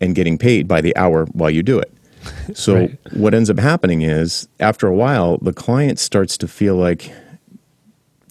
and 0.00 0.14
getting 0.14 0.38
paid 0.38 0.68
by 0.68 0.80
the 0.80 0.96
hour 0.96 1.24
while 1.32 1.50
you 1.50 1.64
do 1.64 1.80
it. 1.80 1.92
So 2.54 2.74
Right. 2.76 2.98
what 3.12 3.34
ends 3.34 3.50
up 3.50 3.58
happening 3.58 4.02
is 4.02 4.46
after 4.60 4.86
a 4.86 4.94
while, 4.94 5.38
the 5.38 5.52
client 5.52 5.98
starts 5.98 6.36
to 6.38 6.46
feel 6.46 6.76
like, 6.76 7.10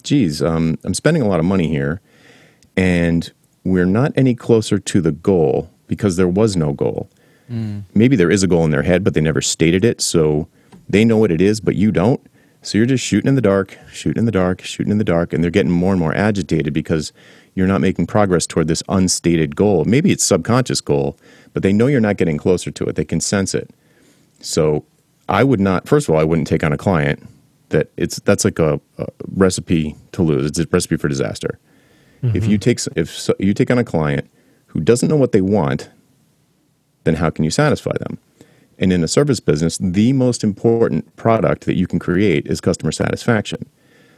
geez, 0.02 0.40
um, 0.42 0.78
I'm 0.84 0.94
spending 0.94 1.22
a 1.22 1.28
lot 1.28 1.38
of 1.38 1.44
money 1.44 1.68
here 1.68 2.00
and 2.78 3.30
we're 3.62 3.84
not 3.84 4.12
any 4.16 4.34
closer 4.34 4.78
to 4.78 5.00
the 5.02 5.12
goal 5.12 5.70
because 5.86 6.16
there 6.16 6.28
was 6.28 6.56
no 6.56 6.72
goal. 6.72 7.10
Maybe 7.94 8.16
there 8.16 8.30
is 8.30 8.42
a 8.42 8.46
goal 8.46 8.64
in 8.64 8.70
their 8.70 8.82
head, 8.84 9.04
but 9.04 9.12
they 9.12 9.20
never 9.20 9.42
stated 9.42 9.84
it. 9.84 10.00
So 10.00 10.48
they 10.88 11.04
know 11.04 11.18
what 11.18 11.30
it 11.30 11.42
is, 11.42 11.60
but 11.60 11.76
you 11.76 11.92
don't. 11.92 12.20
So 12.66 12.78
you're 12.78 12.86
just 12.88 13.04
shooting 13.04 13.28
in 13.28 13.36
the 13.36 13.40
dark, 13.40 13.78
shooting 13.92 14.18
in 14.18 14.26
the 14.26 14.32
dark, 14.32 14.60
shooting 14.60 14.90
in 14.90 14.98
the 14.98 15.04
dark, 15.04 15.32
and 15.32 15.42
they're 15.42 15.52
getting 15.52 15.70
more 15.70 15.92
and 15.92 16.00
more 16.00 16.12
agitated 16.12 16.72
because 16.72 17.12
you're 17.54 17.68
not 17.68 17.80
making 17.80 18.08
progress 18.08 18.44
toward 18.44 18.66
this 18.66 18.82
unstated 18.88 19.54
goal. 19.54 19.84
Maybe 19.84 20.10
it's 20.10 20.24
subconscious 20.24 20.80
goal, 20.80 21.16
but 21.52 21.62
they 21.62 21.72
know 21.72 21.86
you're 21.86 22.00
not 22.00 22.16
getting 22.16 22.38
closer 22.38 22.72
to 22.72 22.84
it. 22.86 22.96
They 22.96 23.04
can 23.04 23.20
sense 23.20 23.54
it. 23.54 23.70
So 24.40 24.84
I 25.28 25.44
would 25.44 25.60
not. 25.60 25.86
First 25.86 26.08
of 26.08 26.16
all, 26.16 26.20
I 26.20 26.24
wouldn't 26.24 26.48
take 26.48 26.64
on 26.64 26.72
a 26.72 26.76
client 26.76 27.24
that 27.68 27.92
it's 27.96 28.18
that's 28.20 28.44
like 28.44 28.58
a, 28.58 28.80
a 28.98 29.06
recipe 29.36 29.94
to 30.10 30.24
lose. 30.24 30.46
It's 30.46 30.58
a 30.58 30.66
recipe 30.72 30.96
for 30.96 31.06
disaster. 31.06 31.60
If 32.22 32.32
mm-hmm. 32.32 32.50
you 32.50 32.58
take 32.58 32.80
if 32.96 33.10
so, 33.10 33.32
you 33.38 33.54
take 33.54 33.70
on 33.70 33.78
a 33.78 33.84
client 33.84 34.28
who 34.66 34.80
doesn't 34.80 35.08
know 35.08 35.14
what 35.14 35.30
they 35.30 35.40
want, 35.40 35.88
then 37.04 37.14
how 37.14 37.30
can 37.30 37.44
you 37.44 37.50
satisfy 37.52 37.96
them? 38.00 38.18
And 38.78 38.92
in 38.92 39.02
a 39.02 39.08
service 39.08 39.40
business, 39.40 39.78
the 39.78 40.12
most 40.12 40.44
important 40.44 41.16
product 41.16 41.64
that 41.64 41.76
you 41.76 41.86
can 41.86 41.98
create 41.98 42.46
is 42.46 42.60
customer 42.60 42.92
satisfaction. 42.92 43.66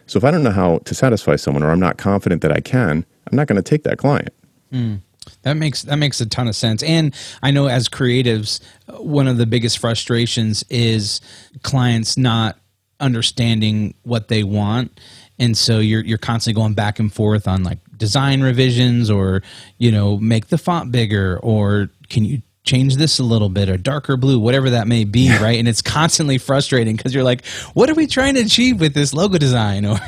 So 0.07 0.17
if 0.17 0.25
I 0.25 0.31
don't 0.31 0.43
know 0.43 0.50
how 0.50 0.79
to 0.79 0.95
satisfy 0.95 1.37
someone 1.37 1.62
or 1.62 1.71
I'm 1.71 1.81
not 1.81 1.99
confident 1.99 2.43
that 2.43 2.53
I 2.53 2.61
can, 2.61 3.05
I'm 3.31 3.37
not 3.37 3.47
going 3.47 3.57
to 3.57 3.62
take 3.62 3.85
that 3.85 3.99
client. 3.99 4.33
Hmm. 4.71 4.97
That 5.43 5.55
makes 5.55 5.83
that 5.83 5.97
makes 5.97 6.21
a 6.21 6.27
ton 6.27 6.49
of 6.49 6.57
sense. 6.57 6.83
And 6.83 7.15
I 7.43 7.50
know 7.50 7.67
as 7.67 7.88
creatives, 7.88 8.61
one 8.99 9.29
of 9.29 9.37
the 9.37 9.47
biggest 9.47 9.79
frustrations 9.79 10.65
is 10.71 11.21
clients 11.62 12.17
not 12.17 12.59
understanding 12.99 13.95
what 14.03 14.29
they 14.29 14.43
want. 14.43 14.99
And 15.38 15.57
so 15.57 15.79
you're 15.79 16.05
you're 16.05 16.19
constantly 16.19 16.61
going 16.61 16.75
back 16.75 16.99
and 16.99 17.12
forth 17.12 17.47
on 17.47 17.62
like 17.62 17.79
design 17.97 18.41
revisions 18.41 19.11
or, 19.11 19.43
you 19.77 19.93
know, 19.93 20.17
make 20.17 20.49
the 20.49 20.59
font 20.59 20.91
bigger 20.93 21.38
or 21.43 21.91
can 22.09 22.25
you 22.25 22.43
change 22.69 22.97
this 22.97 23.19
a 23.19 23.25
little 23.25 23.49
bit 23.49 23.69
or 23.69 23.77
darker 23.79 24.17
blue, 24.17 24.39
whatever 24.39 24.71
that 24.71 24.87
may 24.87 25.05
be, 25.05 25.31
right? 25.39 25.59
And 25.59 25.67
it's 25.67 25.83
constantly 25.83 26.39
frustrating 26.39 26.97
because 26.97 27.15
you're 27.15 27.25
like, 27.25 27.45
what 27.75 27.89
are 27.91 27.95
we 27.95 28.07
trying 28.07 28.35
to 28.35 28.41
achieve 28.43 28.81
with 28.81 28.95
this 28.95 29.13
logo 29.15 29.39
design? 29.39 29.87
Or 29.87 29.99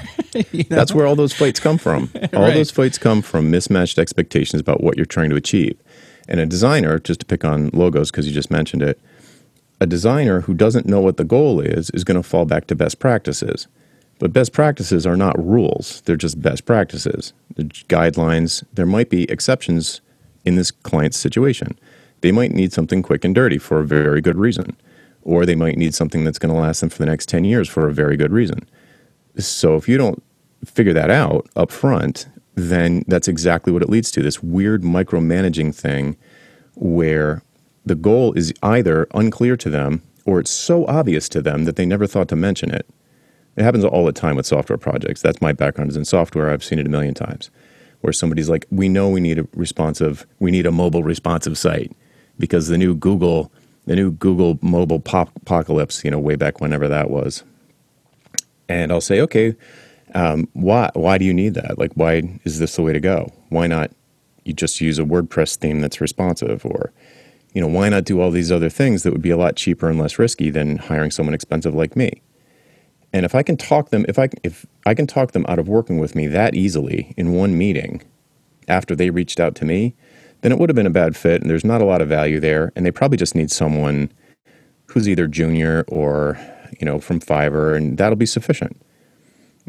you 0.52 0.64
know? 0.70 0.76
That's 0.76 0.94
where 0.94 1.06
all 1.06 1.16
those 1.16 1.32
fights 1.32 1.58
come 1.58 1.78
from. 1.78 2.10
All 2.34 2.42
Right. 2.42 2.54
those 2.54 2.70
fights 2.70 2.98
come 2.98 3.22
from 3.22 3.50
mismatched 3.50 3.98
expectations 3.98 4.60
about 4.60 4.82
what 4.82 4.96
you're 4.96 5.06
trying 5.06 5.30
to 5.30 5.36
achieve. 5.36 5.76
And 6.28 6.38
a 6.40 6.46
designer, 6.46 6.98
just 7.00 7.20
to 7.20 7.26
pick 7.26 7.44
on 7.44 7.70
logos 7.72 8.10
because 8.12 8.26
you 8.28 8.32
just 8.32 8.50
mentioned 8.50 8.82
it, 8.82 9.00
a 9.80 9.86
designer 9.86 10.42
who 10.42 10.54
doesn't 10.54 10.86
know 10.86 11.00
what 11.00 11.16
the 11.16 11.24
goal 11.24 11.60
is 11.60 11.90
is 11.90 12.04
going 12.04 12.22
to 12.22 12.28
fall 12.28 12.44
back 12.44 12.66
to 12.68 12.76
best 12.76 12.98
practices 13.00 13.66
But 14.20 14.32
best 14.32 14.52
practices 14.52 15.06
are 15.06 15.16
not 15.16 15.34
rules, 15.44 16.02
they're 16.04 16.16
just 16.16 16.40
best 16.42 16.64
practices. 16.66 17.32
The 17.56 17.64
guidelines, 17.88 18.62
there 18.74 18.86
might 18.86 19.10
be 19.10 19.24
exceptions 19.30 20.00
in 20.44 20.56
this 20.56 20.70
client's 20.70 21.16
situation. 21.18 21.76
They 22.20 22.32
might 22.32 22.52
need 22.52 22.72
something 22.72 23.02
quick 23.02 23.24
and 23.24 23.34
dirty 23.34 23.58
for 23.58 23.80
a 23.80 23.86
very 23.86 24.20
good 24.20 24.36
reason, 24.36 24.76
or 25.22 25.46
they 25.46 25.54
might 25.54 25.78
need 25.78 25.94
something 25.94 26.24
that's 26.24 26.38
going 26.38 26.54
to 26.54 26.60
last 26.60 26.80
them 26.80 26.90
for 26.90 26.98
the 26.98 27.06
next 27.06 27.28
10 27.28 27.44
years 27.44 27.68
for 27.68 27.88
a 27.88 27.94
very 27.94 28.16
good 28.16 28.32
reason. 28.32 28.68
So 29.38 29.76
if 29.76 29.88
you 29.88 29.96
don't 29.96 30.22
figure 30.64 30.92
that 30.92 31.10
out 31.10 31.48
up 31.56 31.70
front, 31.70 32.28
then 32.54 33.04
that's 33.06 33.28
exactly 33.28 33.72
what 33.72 33.82
it 33.82 33.88
leads 33.88 34.10
to 34.12 34.22
this 34.22 34.42
weird 34.42 34.82
micromanaging 34.82 35.74
thing 35.74 36.16
where 36.74 37.42
the 37.86 37.94
goal 37.94 38.32
is 38.34 38.52
either 38.62 39.06
unclear 39.14 39.56
to 39.56 39.70
them 39.70 40.02
or 40.26 40.40
it's 40.40 40.50
so 40.50 40.86
obvious 40.86 41.28
to 41.30 41.40
them 41.40 41.64
that 41.64 41.76
they 41.76 41.86
never 41.86 42.06
thought 42.06 42.28
to 42.28 42.36
mention 42.36 42.70
it. 42.70 42.86
It 43.56 43.62
happens 43.62 43.84
all 43.84 44.04
the 44.04 44.12
time 44.12 44.36
with 44.36 44.46
software 44.46 44.78
projects. 44.78 45.22
That's 45.22 45.40
my 45.40 45.52
background 45.52 45.90
is 45.90 45.96
in 45.96 46.04
software. 46.04 46.50
I've 46.50 46.64
seen 46.64 46.78
it 46.78 46.86
a 46.86 46.90
million 46.90 47.14
times 47.14 47.50
where 48.00 48.12
somebody's 48.12 48.48
like, 48.48 48.66
we 48.70 48.88
know 48.88 49.08
we 49.08 49.20
need 49.20 49.38
a 49.38 49.48
responsive, 49.54 50.26
we 50.38 50.50
need 50.50 50.66
a 50.66 50.72
mobile 50.72 51.02
responsive 51.02 51.58
site 51.58 51.92
because 52.40 52.68
the 52.68 52.78
new 52.78 52.94
Google, 52.94 53.52
the 53.86 53.94
new 53.94 54.10
Google 54.10 54.58
mobile 54.62 54.98
pop- 55.00 55.36
apocalypse, 55.36 56.04
you 56.04 56.10
know, 56.10 56.18
way 56.18 56.36
back 56.36 56.60
whenever 56.60 56.88
that 56.88 57.10
was. 57.10 57.44
And 58.68 58.90
I'll 58.92 59.00
say, 59.00 59.20
okay, 59.20 59.54
um, 60.14 60.48
why 60.52 60.90
why 60.94 61.18
do 61.18 61.24
you 61.24 61.34
need 61.34 61.54
that? 61.54 61.78
Like, 61.78 61.92
why 61.94 62.40
is 62.44 62.58
this 62.58 62.76
the 62.76 62.82
way 62.82 62.92
to 62.92 63.00
go? 63.00 63.32
Why 63.48 63.66
not 63.66 63.90
you 64.44 64.52
just 64.52 64.80
use 64.80 64.98
a 64.98 65.04
WordPress 65.04 65.56
theme 65.56 65.80
that's 65.80 66.00
responsive, 66.00 66.64
or 66.64 66.92
you 67.52 67.60
know, 67.60 67.68
why 67.68 67.88
not 67.88 68.04
do 68.04 68.20
all 68.20 68.30
these 68.30 68.50
other 68.50 68.68
things 68.68 69.02
that 69.02 69.12
would 69.12 69.22
be 69.22 69.30
a 69.30 69.36
lot 69.36 69.56
cheaper 69.56 69.88
and 69.88 69.98
less 69.98 70.18
risky 70.18 70.50
than 70.50 70.76
hiring 70.78 71.10
someone 71.10 71.34
expensive 71.34 71.74
like 71.74 71.96
me? 71.96 72.22
And 73.12 73.24
if 73.24 73.34
I 73.34 73.42
can 73.42 73.56
talk 73.56 73.90
them, 73.90 74.04
if 74.08 74.18
I 74.18 74.28
if 74.42 74.66
I 74.86 74.94
can 74.94 75.06
talk 75.06 75.32
them 75.32 75.44
out 75.48 75.58
of 75.58 75.68
working 75.68 75.98
with 75.98 76.14
me 76.14 76.26
that 76.28 76.54
easily 76.54 77.12
in 77.16 77.32
one 77.32 77.56
meeting, 77.58 78.02
after 78.68 78.94
they 78.94 79.10
reached 79.10 79.40
out 79.40 79.54
to 79.56 79.64
me, 79.64 79.94
then 80.42 80.52
it 80.52 80.58
would 80.58 80.68
have 80.68 80.76
been 80.76 80.86
a 80.86 80.90
bad 80.90 81.16
fit, 81.16 81.40
and 81.40 81.50
there's 81.50 81.64
not 81.64 81.82
a 81.82 81.84
lot 81.84 82.00
of 82.00 82.08
value 82.08 82.40
there, 82.40 82.72
and 82.74 82.84
they 82.86 82.90
probably 82.90 83.18
just 83.18 83.34
need 83.34 83.50
someone 83.50 84.10
who's 84.86 85.08
either 85.08 85.26
junior 85.26 85.84
or 85.88 86.38
you 86.78 86.84
know 86.84 87.00
from 87.00 87.20
Fiverr, 87.20 87.76
and 87.76 87.98
that'll 87.98 88.16
be 88.16 88.26
sufficient. 88.26 88.80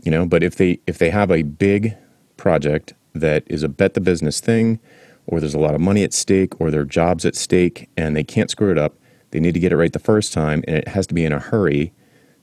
You 0.04 0.12
know, 0.12 0.26
but 0.26 0.44
if 0.44 0.56
they 0.56 0.80
if 0.88 0.98
they 0.98 1.10
have 1.10 1.32
a 1.32 1.44
big 1.44 1.96
project 2.38 2.94
that 3.14 3.44
is 3.48 3.64
a 3.64 3.70
bet 3.70 3.94
the 3.94 4.02
business 4.02 4.40
thing, 4.40 4.80
or 5.28 5.40
there's 5.40 5.54
a 5.54 5.60
lot 5.60 5.76
of 5.76 5.82
money 5.82 6.04
at 6.04 6.14
stake, 6.14 6.60
or 6.60 6.72
their 6.72 6.86
jobs 6.86 7.26
at 7.26 7.36
stake, 7.36 7.90
and 7.98 8.16
they 8.16 8.24
can't 8.24 8.50
screw 8.50 8.72
it 8.72 8.78
up, 8.78 8.96
they 9.32 9.40
need 9.40 9.54
to 9.54 9.60
get 9.60 9.72
it 9.72 9.78
right 9.78 9.94
the 9.94 10.00
first 10.00 10.34
time, 10.34 10.64
and 10.68 10.78
it 10.78 10.88
has 10.88 11.08
to 11.08 11.14
be 11.14 11.26
in 11.26 11.34
a 11.34 11.40
hurry, 11.40 11.92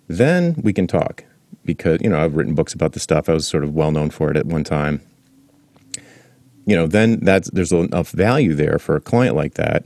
then 0.06 0.54
we 0.62 0.72
can 0.72 0.86
talk. 0.86 1.24
Because 1.64 2.00
you 2.02 2.08
know 2.08 2.22
I've 2.22 2.34
written 2.34 2.54
books 2.54 2.74
about 2.74 2.92
the 2.92 3.00
stuff. 3.00 3.28
I 3.28 3.34
was 3.34 3.46
sort 3.46 3.64
of 3.64 3.74
well 3.74 3.90
known 3.90 4.10
for 4.10 4.30
it 4.30 4.36
at 4.36 4.46
one 4.46 4.64
time. 4.64 5.02
You 6.68 6.76
know, 6.76 6.86
then 6.86 7.20
that's 7.20 7.50
there's 7.50 7.72
enough 7.72 8.10
value 8.10 8.54
there 8.54 8.78
for 8.78 8.94
a 8.94 9.00
client 9.00 9.34
like 9.34 9.54
that 9.54 9.84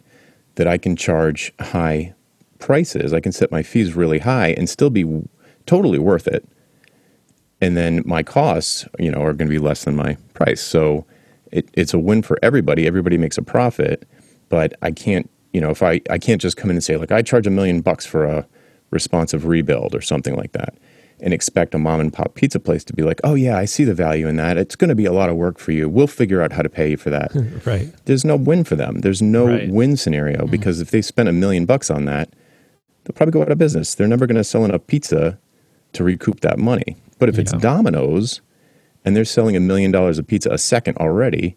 that 0.57 0.67
I 0.67 0.77
can 0.79 0.97
charge 0.97 1.53
high 1.61 2.15
prices. 2.59 3.13
I 3.13 3.21
can 3.21 3.33
set 3.33 3.51
my 3.51 3.63
fees 3.63 3.95
really 3.95 4.19
high 4.19 4.49
and 4.49 4.69
still 4.69 4.91
be 4.91 5.23
totally 5.65 5.99
worth 5.99 6.27
it 6.27 6.47
and 7.63 7.77
then 7.77 8.03
my 8.05 8.25
costs, 8.25 8.89
you 8.99 9.11
know, 9.11 9.23
are 9.23 9.33
going 9.33 9.47
to 9.49 9.55
be 9.55 9.61
less 9.61 9.85
than 9.85 9.95
my 9.95 10.17
price. 10.35 10.61
So 10.61 11.07
it, 11.53 11.69
it's 11.75 11.95
a 11.95 11.99
win 11.99 12.23
for 12.23 12.37
everybody. 12.43 12.89
Everybody 12.89 13.17
makes 13.17 13.39
a 13.39 13.43
profit, 13.43 14.07
but 14.49 14.75
I 14.83 14.91
can't, 14.91 15.31
you 15.53 15.61
know, 15.61 15.71
if 15.71 15.81
I 15.81 16.01
I 16.11 16.19
can't 16.19 16.41
just 16.41 16.57
come 16.57 16.71
in 16.71 16.77
and 16.77 16.83
say 16.83 16.97
like 16.97 17.13
I 17.13 17.23
charge 17.23 17.47
a 17.47 17.51
million 17.51 17.81
bucks 17.81 18.05
for 18.05 18.25
a 18.25 18.49
responsive 18.91 19.47
rebuild 19.47 19.95
or 19.95 20.01
something 20.01 20.35
like 20.35 20.53
that, 20.53 20.75
and 21.23 21.33
expect 21.33 21.75
a 21.75 21.79
mom 21.79 22.01
and 22.01 22.13
pop 22.13 22.35
pizza 22.35 22.59
place 22.59 22.83
to 22.85 22.93
be 22.93 23.03
like, 23.03 23.21
oh 23.23 23.35
yeah, 23.35 23.57
I 23.57 23.65
see 23.65 23.85
the 23.85 23.95
value 23.95 24.27
in 24.27 24.37
that. 24.37 24.59
It's 24.59 24.75
going 24.75 24.89
to 24.89 24.95
be 24.97 25.05
a 25.05 25.13
lot 25.13 25.31
of 25.31 25.37
work 25.37 25.59
for 25.59 25.71
you. 25.71 25.89
We'll 25.89 26.09
figure 26.09 26.43
out 26.43 26.53
how 26.53 26.63
to 26.63 26.69
pay 26.69 26.91
you 26.91 26.97
for 26.97 27.11
that. 27.11 27.31
right. 27.65 27.95
There's 28.07 28.25
no 28.25 28.37
win 28.37 28.65
for 28.65 28.75
them. 28.75 29.01
There's 29.01 29.23
no 29.23 29.47
Right. 29.47 29.71
win 29.71 29.97
scenario 29.97 30.43
mm-hmm. 30.43 30.51
because 30.51 30.81
if 30.81 30.91
they 30.91 31.01
spend 31.01 31.29
a 31.29 31.33
million 31.33 31.65
bucks 31.65 31.91
on 31.91 32.05
that, 32.07 32.29
they'll 33.05 33.15
probably 33.15 33.33
go 33.33 33.43
out 33.43 33.53
of 33.53 33.59
business. 33.59 33.95
They're 33.95 34.09
never 34.09 34.27
going 34.27 34.37
to 34.37 34.45
sell 34.45 34.65
enough 34.65 34.87
pizza 34.89 35.39
to 35.93 36.05
recoup 36.05 36.41
that 36.41 36.59
money. 36.59 36.97
But 37.21 37.29
if 37.29 37.39
it's 37.39 37.53
Domino's 37.53 38.41
and 39.05 39.15
they're 39.15 39.25
selling 39.25 39.55
a 39.57 39.61
million 39.61 39.93
dollars 39.93 40.19
of 40.19 40.27
pizza 40.27 40.51
a 40.51 40.59
second 40.59 40.97
already, 40.99 41.57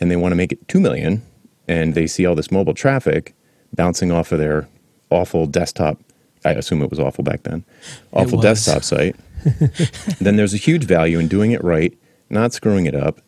and 0.00 0.10
they 0.10 0.16
want 0.16 0.32
to 0.32 0.36
make 0.36 0.50
it 0.52 0.66
two 0.66 0.80
million, 0.80 1.22
and 1.68 1.94
they 1.94 2.06
see 2.08 2.26
all 2.26 2.34
this 2.34 2.50
mobile 2.50 2.74
traffic 2.74 3.34
bouncing 3.74 4.10
off 4.10 4.32
of 4.32 4.38
their 4.40 4.68
awful 5.10 5.46
desktop, 5.46 6.00
I 6.46 6.52
assume 6.52 6.82
it 6.82 6.90
was 6.90 7.00
awful 7.00 7.24
back 7.24 7.42
then, 7.42 7.64
awful 8.12 8.40
desktop 8.40 8.82
site, 8.82 9.16
then 10.20 10.36
there's 10.36 10.54
a 10.54 10.58
huge 10.58 10.84
value 10.84 11.18
in 11.18 11.28
doing 11.28 11.52
it 11.52 11.62
right, 11.62 11.96
not 12.30 12.52
screwing 12.52 12.86
it 12.86 12.94
up, 12.94 13.20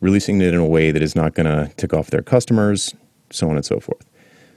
releasing 0.00 0.40
it 0.40 0.54
in 0.54 0.60
a 0.60 0.66
way 0.66 0.90
that 0.90 1.02
is 1.02 1.14
not 1.14 1.34
going 1.34 1.46
to 1.46 1.72
tick 1.76 1.94
off 1.94 2.10
their 2.10 2.22
customers, 2.22 2.94
so 3.30 3.48
on 3.48 3.56
and 3.56 3.64
so 3.64 3.80
forth. 3.80 4.04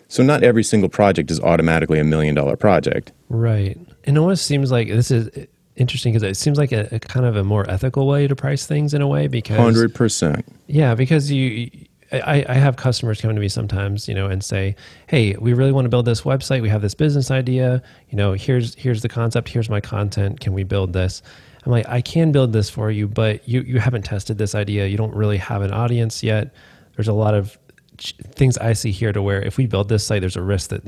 So 0.08 0.24
not 0.24 0.44
every 0.44 0.64
single 0.64 0.90
project 0.90 1.32
is 1.32 1.40
automatically 1.40 2.00
a 2.00 2.04
million 2.04 2.36
dollar 2.36 2.56
project. 2.56 3.12
Right. 3.30 3.78
And 4.06 4.18
it 4.18 4.20
almost 4.20 4.46
seems 4.46 4.72
like 4.72 4.88
this 4.88 5.10
is 5.10 5.30
interesting 5.76 6.14
because 6.14 6.24
it 6.24 6.38
seems 6.38 6.58
like 6.58 6.72
a, 6.72 6.88
a 6.92 7.00
kind 7.00 7.26
of 7.26 7.36
a 7.36 7.44
more 7.44 7.70
ethical 7.70 8.08
way 8.08 8.28
to 8.28 8.36
price 8.36 8.66
things 8.66 8.94
in 8.94 9.02
a 9.02 9.08
way 9.08 9.28
because 9.28 9.58
Hundred 9.58 9.94
percent. 9.94 10.46
Yeah, 10.68 10.96
because 10.96 11.32
you, 11.32 11.70
I, 12.12 12.46
I 12.48 12.54
have 12.54 12.76
customers 12.76 13.20
come 13.20 13.34
to 13.34 13.42
me 13.42 13.50
sometimes, 13.50 14.08
you 14.08 14.14
know, 14.14 14.28
and 14.28 14.44
say, 14.44 14.76
"Hey, 15.08 15.36
we 15.40 15.54
really 15.54 15.72
want 15.72 15.86
to 15.86 15.90
build 15.90 16.06
this 16.06 16.22
website. 16.22 16.62
We 16.62 16.70
have 16.70 16.82
this 16.82 16.94
business 16.94 17.32
idea. 17.32 17.82
You 18.10 18.18
know, 18.18 18.34
here's 18.34 18.76
here's 18.76 19.02
the 19.02 19.10
concept. 19.10 19.50
Here's 19.50 19.70
my 19.70 19.82
content. 19.82 20.40
Can 20.40 20.54
we 20.54 20.64
build 20.64 20.94
this?" 20.94 21.22
I'm 21.66 21.72
like, 21.72 21.88
"I 21.90 22.02
can 22.02 22.32
build 22.32 22.54
this 22.54 22.70
for 22.70 22.92
you, 22.92 23.08
but 23.08 23.48
you 23.48 23.62
you 23.62 23.80
haven't 23.80 24.04
tested 24.04 24.38
this 24.38 24.54
idea. 24.56 24.88
You 24.88 24.98
don't 24.98 25.14
really 25.16 25.38
have 25.38 25.62
an 25.62 25.72
audience 25.72 26.22
yet. 26.24 26.54
There's 26.96 27.08
a 27.08 27.14
lot 27.14 27.34
of 27.34 27.58
ch- 27.98 28.16
things 28.34 28.58
I 28.60 28.74
see 28.74 28.92
here 28.92 29.12
to 29.12 29.22
where 29.22 29.42
if 29.42 29.58
we 29.58 29.66
build 29.66 29.90
this 29.90 30.06
site, 30.06 30.22
there's 30.22 30.38
a 30.38 30.44
risk 30.44 30.70
that 30.70 30.84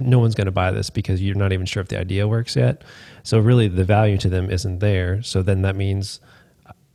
no 0.00 0.18
one's 0.18 0.34
going 0.34 0.46
to 0.46 0.52
buy 0.52 0.72
this 0.72 0.90
because 0.90 1.22
you're 1.22 1.36
not 1.36 1.52
even 1.52 1.64
sure 1.64 1.80
if 1.80 1.88
the 1.88 1.98
idea 1.98 2.26
works 2.26 2.56
yet. 2.56 2.82
So 3.22 3.38
really, 3.38 3.68
the 3.68 3.84
value 3.84 4.18
to 4.18 4.28
them 4.28 4.50
isn't 4.50 4.80
there. 4.80 5.22
So 5.22 5.42
then 5.42 5.62
that 5.62 5.76
means." 5.76 6.20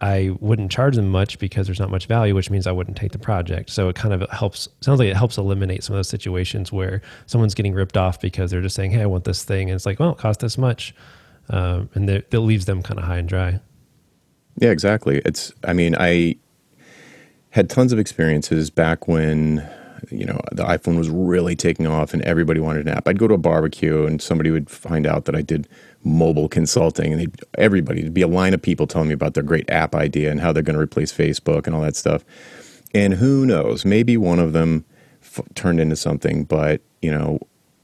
I 0.02 0.36
wouldn't 0.40 0.72
charge 0.72 0.96
them 0.96 1.10
much 1.10 1.38
because 1.38 1.68
there's 1.68 1.80
not 1.80 1.92
much 1.92 2.08
value, 2.08 2.34
which 2.34 2.50
means 2.50 2.66
I 2.66 2.72
wouldn't 2.72 2.98
take 2.98 3.12
the 3.12 3.20
project. 3.20 3.70
So 3.70 3.88
it 3.88 3.96
kind 3.96 4.14
of 4.14 4.28
helps. 4.32 4.68
Sounds 4.82 5.00
like 5.00 5.08
it 5.08 5.16
helps 5.16 5.38
eliminate 5.38 5.84
some 5.84 5.94
of 5.94 6.00
those 6.00 6.10
situations 6.10 6.72
where 6.72 7.02
someone's 7.28 7.54
getting 7.54 7.74
ripped 7.74 7.96
off 7.96 8.20
because 8.20 8.50
they're 8.50 8.62
just 8.62 8.76
saying, 8.76 8.92
"Hey, 8.92 9.02
I 9.04 9.06
want 9.06 9.26
this 9.26 9.44
thing," 9.44 9.70
and 9.70 9.76
it's 9.76 9.86
like, 9.86 10.00
"Well, 10.00 10.12
it 10.12 10.18
costs 10.18 10.42
this 10.42 10.58
much," 10.58 10.96
um, 11.50 11.90
and 11.94 12.10
that 12.10 12.34
leaves 12.34 12.66
them 12.66 12.82
kind 12.82 13.00
of 13.00 13.06
high 13.06 13.18
and 13.18 13.30
dry. 13.30 13.60
Yeah, 14.58 14.70
exactly. 14.72 15.22
It's. 15.24 15.54
I 15.64 15.74
mean, 15.74 15.96
I 15.98 16.36
had 17.52 17.70
tons 17.70 17.94
of 17.94 18.00
experiences 18.00 18.72
back 18.72 19.08
when 19.08 19.68
you 20.10 20.26
know 20.26 20.40
the 20.52 20.64
iPhone 20.64 20.98
was 20.98 21.10
really 21.10 21.56
taking 21.56 21.86
off 21.88 22.14
and 22.14 22.22
everybody 22.24 22.60
wanted 22.60 22.88
an 22.88 22.94
app. 22.96 23.08
I'd 23.08 23.20
go 23.20 23.28
to 23.28 23.34
a 23.36 23.38
barbecue 23.38 24.06
and 24.06 24.22
somebody 24.22 24.50
would 24.52 24.70
find 24.70 25.06
out 25.06 25.26
that 25.26 25.36
I 25.36 25.42
did 25.42 25.68
mobile 26.04 26.50
consulting, 26.50 27.12
and 27.14 27.22
they'd, 27.22 27.36
everybody 27.58 28.04
would 28.04 28.14
be 28.14 28.22
a 28.24 28.28
line 28.28 28.54
of 28.54 28.62
people 28.62 28.88
telling 28.88 29.08
me 29.10 29.14
about 29.14 29.34
their 29.36 29.44
great 29.44 29.70
app 29.70 29.94
idea 29.94 30.32
and 30.32 30.40
how 30.42 30.52
they're 30.52 30.64
going 30.64 30.76
to 30.76 30.82
replace 30.82 31.12
Facebook 31.14 31.68
and 31.68 31.76
all 31.76 31.82
that 31.82 31.96
stuff. 31.96 32.24
And 32.94 33.14
who 33.14 33.46
knows? 33.46 33.86
Maybe 33.86 34.18
one 34.18 34.40
of 34.40 34.54
them 34.54 34.84
f- 35.22 35.42
turned 35.56 35.80
into 35.80 35.96
something, 35.96 36.44
but 36.46 36.82
you 37.02 37.12
know. 37.12 37.40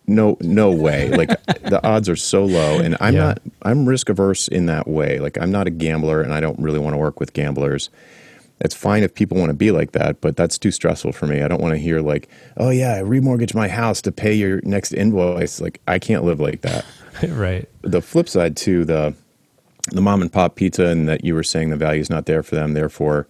No, 0.10 0.38
no 0.40 0.72
way. 0.72 1.10
Like 1.10 1.28
the 1.64 1.86
odds 1.86 2.08
are 2.08 2.16
so 2.16 2.46
low, 2.46 2.80
and 2.80 2.96
I'm 3.02 3.14
Yeah. 3.14 3.20
not. 3.26 3.40
I'm 3.64 3.86
risk 3.86 4.08
averse 4.08 4.48
in 4.48 4.66
that 4.68 4.88
way. 4.88 5.20
Like 5.20 5.38
I'm 5.38 5.52
not 5.52 5.68
a 5.68 5.70
gambler, 5.70 6.22
and 6.22 6.34
I 6.34 6.40
don't 6.40 6.58
really 6.60 6.80
want 6.80 6.94
to 6.94 6.98
work 6.98 7.20
with 7.20 7.34
gamblers 7.34 7.90
it's 8.60 8.76
fine 8.76 9.04
if 9.04 9.14
people 9.14 9.38
want 9.38 9.50
to 9.50 9.56
be 9.56 9.72
like 9.72 9.92
that, 9.92 10.20
but 10.22 10.36
that's 10.36 10.58
too 10.58 10.72
stressful 10.72 11.12
for 11.12 11.28
me. 11.28 11.42
I 11.42 11.48
don't 11.48 11.62
want 11.62 11.74
to 11.74 11.80
hear 11.80 12.02
like, 12.02 12.28
"Oh 12.58 12.70
yeah, 12.70 12.96
I 12.96 13.02
remortgage 13.02 13.54
my 13.54 13.68
house 13.68 14.02
to 14.04 14.12
pay 14.12 14.34
your 14.34 14.62
next 14.64 14.94
invoice." 14.94 15.62
Like 15.62 15.80
I 15.88 16.00
can't 16.00 16.24
live 16.24 16.40
like 16.40 16.62
that. 16.62 16.86
right. 17.30 17.68
the 17.82 18.02
flip 18.02 18.30
side 18.30 18.56
to 18.58 18.86
the 18.86 19.14
the 19.92 20.02
mom 20.02 20.22
and 20.22 20.32
pop 20.32 20.56
pizza 20.56 20.88
and 20.88 21.08
that 21.08 21.24
you 21.24 21.34
were 21.34 21.44
saying 21.44 21.70
the 21.70 21.78
value 21.78 22.02
is 22.02 22.10
not 22.10 22.26
there 22.26 22.44
for 22.44 22.56
them, 22.56 22.74
therefore 22.74 23.28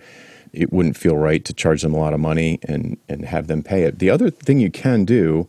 it 0.53 0.73
wouldn't 0.73 0.97
feel 0.97 1.15
right 1.15 1.45
to 1.45 1.53
charge 1.53 1.81
them 1.81 1.93
a 1.93 1.99
lot 1.99 2.13
of 2.13 2.19
money 2.19 2.59
and 2.63 2.97
and 3.09 3.25
have 3.25 3.47
them 3.47 3.63
pay 3.63 3.83
it. 3.83 3.99
The 3.99 4.09
other 4.09 4.29
thing 4.29 4.59
you 4.59 4.71
can 4.71 5.05
do 5.05 5.47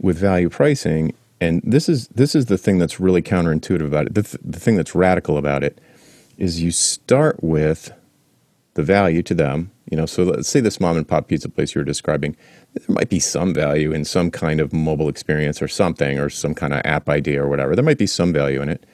with 0.00 0.18
value 0.18 0.48
pricing, 0.48 1.14
and 1.40 1.62
this 1.64 1.88
is 1.88 2.08
this 2.08 2.34
is 2.34 2.46
the 2.46 2.58
thing 2.58 2.78
that's 2.78 2.98
really 2.98 3.22
counterintuitive 3.22 3.86
about 3.86 4.06
it. 4.06 4.14
The, 4.14 4.22
th- 4.24 4.42
the 4.44 4.60
thing 4.60 4.76
that's 4.76 4.94
radical 4.94 5.38
about 5.38 5.62
it 5.62 5.80
is 6.38 6.60
you 6.60 6.72
start 6.72 7.42
with 7.42 7.92
the 8.74 8.82
value 8.82 9.22
to 9.22 9.34
them. 9.34 9.70
You 9.90 9.96
know, 9.96 10.06
so 10.06 10.24
let's 10.24 10.48
say 10.48 10.60
this 10.60 10.80
mom 10.80 10.96
and 10.96 11.06
pop 11.06 11.28
pizza 11.28 11.48
place 11.48 11.74
you 11.74 11.80
were 11.80 11.84
describing, 11.84 12.36
there 12.74 12.94
might 12.94 13.10
be 13.10 13.20
some 13.20 13.52
value 13.52 13.92
in 13.92 14.04
some 14.04 14.30
kind 14.30 14.60
of 14.60 14.72
mobile 14.72 15.08
experience 15.08 15.60
or 15.60 15.68
something, 15.68 16.18
or 16.18 16.30
some 16.30 16.54
kind 16.54 16.72
of 16.72 16.80
app 16.84 17.08
idea 17.08 17.42
or 17.42 17.48
whatever. 17.48 17.74
There 17.74 17.84
might 17.84 17.98
be 17.98 18.06
some 18.06 18.32
value 18.32 18.62
in 18.62 18.68
it. 18.68 18.86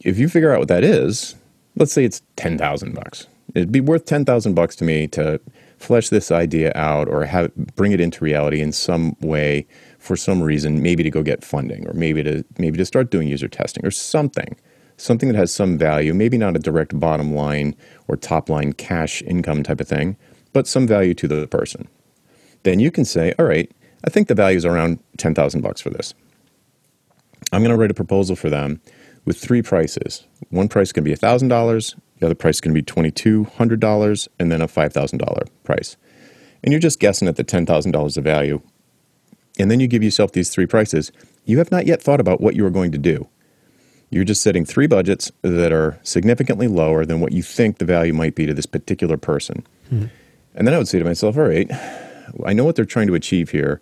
If 0.00 0.18
you 0.18 0.28
figure 0.28 0.52
out 0.52 0.60
what 0.60 0.68
that 0.68 0.84
is, 0.84 1.34
let's 1.76 1.92
say 1.92 2.04
it's 2.04 2.22
ten 2.36 2.56
thousand 2.56 2.94
bucks. 2.94 3.26
It'd 3.54 3.72
be 3.72 3.80
worth 3.80 4.06
ten 4.06 4.24
thousand 4.24 4.54
bucks 4.54 4.76
to 4.76 4.84
me 4.84 5.06
to 5.08 5.40
flesh 5.76 6.08
this 6.08 6.30
idea 6.30 6.72
out 6.74 7.08
or 7.08 7.24
have 7.24 7.54
bring 7.74 7.92
it 7.92 8.00
into 8.00 8.24
reality 8.24 8.60
in 8.60 8.72
some 8.72 9.16
way 9.20 9.66
for 9.98 10.16
some 10.16 10.42
reason, 10.42 10.82
maybe 10.82 11.02
to 11.02 11.10
go 11.10 11.22
get 11.22 11.44
funding 11.44 11.86
or 11.86 11.92
maybe 11.92 12.22
to 12.22 12.42
maybe 12.58 12.78
to 12.78 12.86
start 12.86 13.10
doing 13.10 13.28
user 13.28 13.48
testing 13.48 13.84
or 13.84 13.90
something 13.90 14.56
something 15.00 15.28
that 15.28 15.38
has 15.38 15.52
some 15.52 15.78
value, 15.78 16.12
maybe 16.12 16.36
not 16.36 16.56
a 16.56 16.60
direct 16.60 16.98
bottom 16.98 17.34
line 17.34 17.74
or 18.08 18.16
top 18.16 18.48
line 18.48 18.72
cash 18.72 19.22
income 19.22 19.62
type 19.62 19.80
of 19.80 19.88
thing, 19.88 20.16
but 20.52 20.66
some 20.66 20.86
value 20.86 21.14
to 21.14 21.28
the 21.28 21.46
person. 21.46 21.88
Then 22.62 22.80
you 22.80 22.90
can 22.90 23.04
say, 23.04 23.32
all 23.38 23.46
right, 23.46 23.70
I 24.04 24.10
think 24.10 24.28
the 24.28 24.34
value 24.34 24.58
is 24.58 24.64
around 24.64 25.00
10,000 25.16 25.60
bucks 25.60 25.80
for 25.80 25.90
this. 25.90 26.14
I'm 27.52 27.62
going 27.62 27.70
to 27.70 27.76
write 27.76 27.90
a 27.90 27.94
proposal 27.94 28.36
for 28.36 28.50
them 28.50 28.80
with 29.24 29.38
three 29.38 29.62
prices. 29.62 30.26
One 30.50 30.68
price 30.68 30.92
can 30.92 31.04
be 31.04 31.14
$1,000, 31.14 31.94
the 32.18 32.26
other 32.26 32.34
price 32.34 32.60
can 32.60 32.72
be 32.72 32.82
$2,200, 32.82 34.28
and 34.38 34.52
then 34.52 34.60
a 34.60 34.68
$5,000 34.68 35.48
price. 35.64 35.96
And 36.62 36.72
you're 36.72 36.80
just 36.80 37.00
guessing 37.00 37.28
at 37.28 37.36
the 37.36 37.44
$10,000 37.44 38.16
of 38.16 38.24
value. 38.24 38.60
And 39.58 39.70
then 39.70 39.80
you 39.80 39.88
give 39.88 40.02
yourself 40.02 40.32
these 40.32 40.50
three 40.50 40.66
prices. 40.66 41.10
You 41.44 41.58
have 41.58 41.70
not 41.70 41.86
yet 41.86 42.02
thought 42.02 42.20
about 42.20 42.40
what 42.40 42.54
you 42.54 42.64
are 42.66 42.70
going 42.70 42.92
to 42.92 42.98
do. 42.98 43.28
You're 44.10 44.24
just 44.24 44.42
setting 44.42 44.64
three 44.64 44.86
budgets 44.86 45.30
that 45.42 45.72
are 45.72 45.98
significantly 46.02 46.66
lower 46.66 47.06
than 47.06 47.20
what 47.20 47.32
you 47.32 47.42
think 47.42 47.78
the 47.78 47.84
value 47.84 48.12
might 48.12 48.34
be 48.34 48.44
to 48.46 48.54
this 48.54 48.66
particular 48.66 49.16
person. 49.16 49.64
Hmm. 49.88 50.06
And 50.54 50.66
then 50.66 50.74
I 50.74 50.78
would 50.78 50.88
say 50.88 50.98
to 50.98 51.04
myself, 51.04 51.36
all 51.36 51.44
right, 51.44 51.70
I 52.44 52.52
know 52.52 52.64
what 52.64 52.76
they're 52.76 52.84
trying 52.84 53.06
to 53.06 53.14
achieve 53.14 53.50
here. 53.50 53.80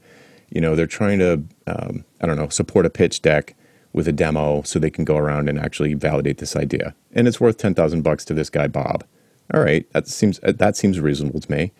You 0.51 0.61
know, 0.61 0.77
they're 0.77 0.87
trying 0.87 1.19
to, 1.19 1.43
um, 1.67 2.05
I 2.21 2.27
don't 2.27 2.37
know, 2.37 2.49
support 2.49 2.87
a 2.87 2.91
pitch 2.91 3.23
deck 3.23 3.55
with 3.93 4.07
a 4.07 4.13
demo 4.13 4.63
so 4.63 4.79
they 4.79 4.91
can 4.91 5.05
go 5.05 5.17
around 5.17 5.49
and 5.49 5.59
actually 5.59 5.95
validate 5.95 6.39
this 6.39 6.57
idea. 6.57 6.95
And 7.13 7.27
it's 7.27 7.41
worth 7.41 7.57
10,000 7.57 8.03
bucks 8.03 8.25
to 8.27 8.35
this 8.35 8.51
guy, 8.51 8.69
Bob. 8.69 9.05
All 9.53 9.63
right, 9.63 9.91
that 9.93 10.07
seems, 10.07 10.39
that 10.41 10.77
seems 10.77 11.01
reasonable 11.01 11.41
to 11.41 11.51
me. 11.51 11.73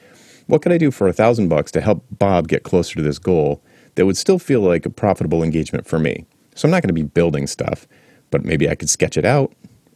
What 0.47 0.63
can 0.63 0.73
I 0.73 0.79
do 0.79 0.91
for 0.91 1.07
a 1.07 1.13
thousand 1.13 1.49
bucks 1.49 1.71
to 1.73 1.83
help 1.83 2.03
Bob 2.11 2.49
get 2.49 2.63
closer 2.63 2.97
to 2.97 3.03
this 3.03 3.19
goal 3.19 3.63
that 3.97 4.07
would 4.07 4.17
still 4.17 4.39
feel 4.39 4.63
like 4.63 4.87
a 4.87 4.91
profitable 4.91 5.43
engagement 5.43 5.87
for 5.87 5.99
me? 5.99 6.25
So 6.55 6.67
I'm 6.67 6.71
not 6.71 6.83
going 6.83 6.89
to 6.89 6.95
be 6.95 7.03
building 7.03 7.47
stuff, 7.47 7.87
but 8.31 8.45
maybe 8.45 8.69
I 8.69 8.75
could 8.75 8.91
sketch 8.91 9.17
it 9.17 9.25
out, 9.25 9.53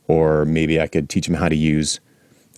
or 0.08 0.44
maybe 0.44 0.80
I 0.80 0.86
could 0.86 1.08
teach 1.08 1.28
him 1.28 1.34
how 1.34 1.48
to 1.48 1.56
use, 1.56 2.00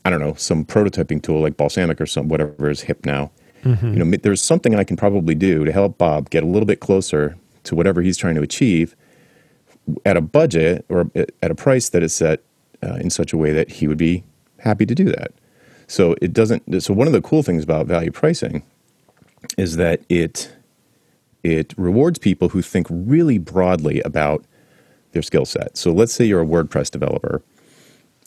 I 0.04 0.10
don't 0.10 0.20
know, 0.20 0.34
some 0.34 0.64
prototyping 0.64 1.22
tool 1.22 1.40
like 1.40 1.56
Balsamiq 1.56 2.00
or 2.00 2.06
some 2.06 2.28
whatever 2.28 2.70
is 2.70 2.82
hip 2.82 3.04
now. 3.06 3.30
Mm-hmm. 3.62 3.94
You 3.94 4.04
know, 4.04 4.16
there's 4.22 4.42
something 4.42 4.74
I 4.74 4.84
can 4.84 4.96
probably 4.96 5.34
do 5.34 5.64
to 5.64 5.72
help 5.72 5.98
Bob 5.98 6.30
get 6.30 6.42
a 6.42 6.46
little 6.46 6.66
bit 6.66 6.80
closer 6.80 7.36
to 7.64 7.74
whatever 7.74 8.02
he's 8.02 8.18
trying 8.18 8.34
to 8.34 8.42
achieve 8.42 8.94
at 10.04 10.16
a 10.16 10.20
budget 10.20 10.84
or 10.88 11.10
at 11.14 11.50
a 11.50 11.54
price 11.54 11.88
that 11.90 12.02
is 12.02 12.14
set 12.14 12.42
uh, 12.82 12.94
in 12.96 13.10
such 13.10 13.32
a 13.32 13.36
way 13.36 13.52
that 13.52 13.70
he 13.70 13.88
would 13.88 13.98
be 13.98 14.24
happy 14.58 14.86
to 14.86 14.94
do 14.94 15.04
that. 15.04 15.32
So 15.86 16.14
it 16.20 16.32
doesn't. 16.32 16.82
So 16.82 16.94
one 16.94 17.06
of 17.06 17.12
the 17.12 17.20
cool 17.20 17.42
things 17.42 17.64
about 17.64 17.86
value 17.86 18.10
pricing 18.10 18.62
is 19.58 19.76
that 19.76 20.02
it 20.08 20.54
it 21.42 21.74
rewards 21.76 22.18
people 22.18 22.48
who 22.48 22.62
think 22.62 22.86
really 22.90 23.38
broadly 23.38 24.00
about 24.00 24.44
their 25.14 25.22
skill 25.22 25.44
set. 25.44 25.76
So 25.76 25.92
let's 25.92 26.12
say 26.12 26.24
you're 26.24 26.42
a 26.42 26.46
WordPress 26.46 26.90
developer. 26.90 27.42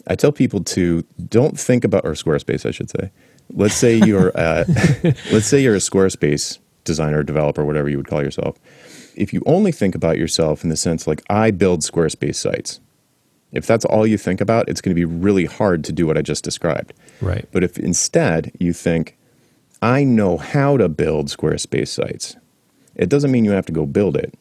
I 0.07 0.15
tell 0.15 0.31
people 0.31 0.63
to 0.63 1.03
don't 1.29 1.59
think 1.59 1.83
about 1.83 2.05
or 2.05 2.11
Squarespace, 2.11 2.65
I 2.65 2.71
should 2.71 2.89
say. 2.89 3.11
Let's 3.53 3.75
say 3.75 3.95
you're 3.95 4.29
a, 4.35 4.65
let's 5.31 5.45
say 5.45 5.61
you're 5.61 5.75
a 5.75 5.79
Squarespace 5.79 6.59
designer, 6.83 7.21
developer, 7.23 7.63
whatever 7.63 7.89
you 7.89 7.97
would 7.97 8.07
call 8.07 8.23
yourself. 8.23 8.57
If 9.15 9.33
you 9.33 9.43
only 9.45 9.71
think 9.71 9.95
about 9.95 10.17
yourself 10.17 10.63
in 10.63 10.69
the 10.69 10.75
sense 10.75 11.07
like 11.07 11.21
I 11.29 11.51
build 11.51 11.81
Squarespace 11.81 12.35
sites, 12.35 12.79
if 13.51 13.65
that's 13.65 13.85
all 13.85 14.05
you 14.05 14.17
think 14.17 14.41
about, 14.41 14.67
it's 14.69 14.81
going 14.81 14.95
to 14.95 14.99
be 14.99 15.05
really 15.05 15.45
hard 15.45 15.83
to 15.85 15.91
do 15.91 16.05
what 16.05 16.17
I 16.17 16.21
just 16.21 16.43
described. 16.43 16.93
Right. 17.21 17.47
But 17.51 17.63
if 17.63 17.77
instead 17.77 18.51
you 18.59 18.73
think, 18.73 19.17
I 19.81 20.03
know 20.03 20.37
how 20.37 20.77
to 20.77 20.89
build 20.89 21.27
Squarespace 21.27 21.89
sites, 21.89 22.35
it 22.95 23.09
doesn't 23.09 23.31
mean 23.31 23.45
you 23.45 23.51
have 23.51 23.65
to 23.67 23.71
go 23.71 23.85
build 23.85 24.17
it. 24.17 24.33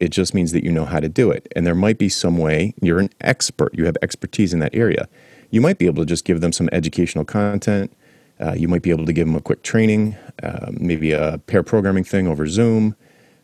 It 0.00 0.08
just 0.08 0.34
means 0.34 0.52
that 0.52 0.64
you 0.64 0.72
know 0.72 0.84
how 0.84 1.00
to 1.00 1.08
do 1.08 1.30
it. 1.30 1.46
And 1.54 1.66
there 1.66 1.74
might 1.74 1.98
be 1.98 2.08
some 2.08 2.38
way, 2.38 2.74
you're 2.80 2.98
an 2.98 3.10
expert, 3.20 3.74
you 3.74 3.86
have 3.86 3.96
expertise 4.02 4.52
in 4.52 4.60
that 4.60 4.74
area. 4.74 5.08
You 5.50 5.60
might 5.60 5.78
be 5.78 5.86
able 5.86 6.02
to 6.02 6.06
just 6.06 6.24
give 6.24 6.40
them 6.40 6.52
some 6.52 6.68
educational 6.72 7.24
content. 7.24 7.92
Uh, 8.40 8.54
you 8.54 8.66
might 8.66 8.82
be 8.82 8.90
able 8.90 9.06
to 9.06 9.12
give 9.12 9.26
them 9.26 9.36
a 9.36 9.40
quick 9.40 9.62
training, 9.62 10.16
uh, 10.42 10.70
maybe 10.72 11.12
a 11.12 11.38
pair 11.46 11.62
programming 11.62 12.02
thing 12.02 12.26
over 12.26 12.46
Zoom, 12.46 12.96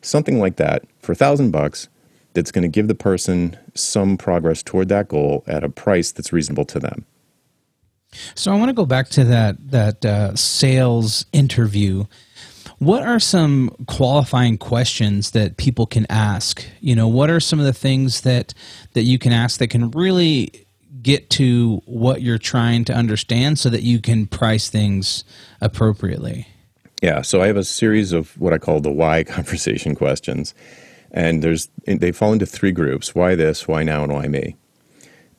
something 0.02 0.40
like 0.40 0.56
that 0.56 0.82
for 0.98 1.12
a 1.12 1.14
thousand 1.14 1.52
bucks 1.52 1.88
that's 2.34 2.50
going 2.50 2.62
to 2.62 2.68
give 2.68 2.88
the 2.88 2.94
person 2.94 3.56
some 3.74 4.16
progress 4.16 4.62
toward 4.62 4.88
that 4.88 5.08
goal 5.08 5.44
at 5.46 5.62
a 5.62 5.68
price 5.68 6.10
that's 6.10 6.32
reasonable 6.32 6.64
to 6.64 6.80
them. 6.80 7.04
So 8.34 8.52
I 8.52 8.56
want 8.56 8.70
to 8.70 8.74
go 8.74 8.86
back 8.86 9.08
to 9.10 9.24
that 9.24 9.70
that 9.70 10.04
uh, 10.04 10.34
sales 10.34 11.26
interview. 11.32 12.06
What 12.80 13.02
are 13.02 13.20
some 13.20 13.76
qualifying 13.86 14.56
questions 14.56 15.32
that 15.32 15.58
people 15.58 15.84
can 15.84 16.06
ask? 16.08 16.64
You 16.80 16.96
know, 16.96 17.08
what 17.08 17.28
are 17.28 17.38
some 17.38 17.60
of 17.60 17.66
the 17.66 17.74
things 17.74 18.22
that 18.22 18.54
that 18.94 19.02
you 19.02 19.18
can 19.18 19.32
ask 19.32 19.58
that 19.58 19.68
can 19.68 19.90
really 19.90 20.66
get 21.02 21.28
to 21.30 21.82
what 21.84 22.22
you're 22.22 22.38
trying 22.38 22.86
to 22.86 22.94
understand 22.94 23.58
so 23.58 23.68
that 23.68 23.82
you 23.82 24.00
can 24.00 24.26
price 24.26 24.70
things 24.70 25.24
appropriately? 25.60 26.48
Yeah, 27.02 27.20
so 27.20 27.42
I 27.42 27.48
have 27.48 27.58
a 27.58 27.64
series 27.64 28.12
of 28.12 28.38
what 28.40 28.54
I 28.54 28.58
call 28.58 28.80
the 28.80 28.90
why 28.90 29.24
conversation 29.36 29.94
questions. 29.94 30.54
And 31.10 31.42
there's 31.44 31.68
they 31.84 32.12
fall 32.12 32.32
into 32.32 32.46
three 32.46 32.72
groups: 32.72 33.14
why 33.14 33.34
this, 33.34 33.68
why 33.68 33.82
now, 33.82 34.04
and 34.04 34.12
why 34.14 34.26
me. 34.26 34.56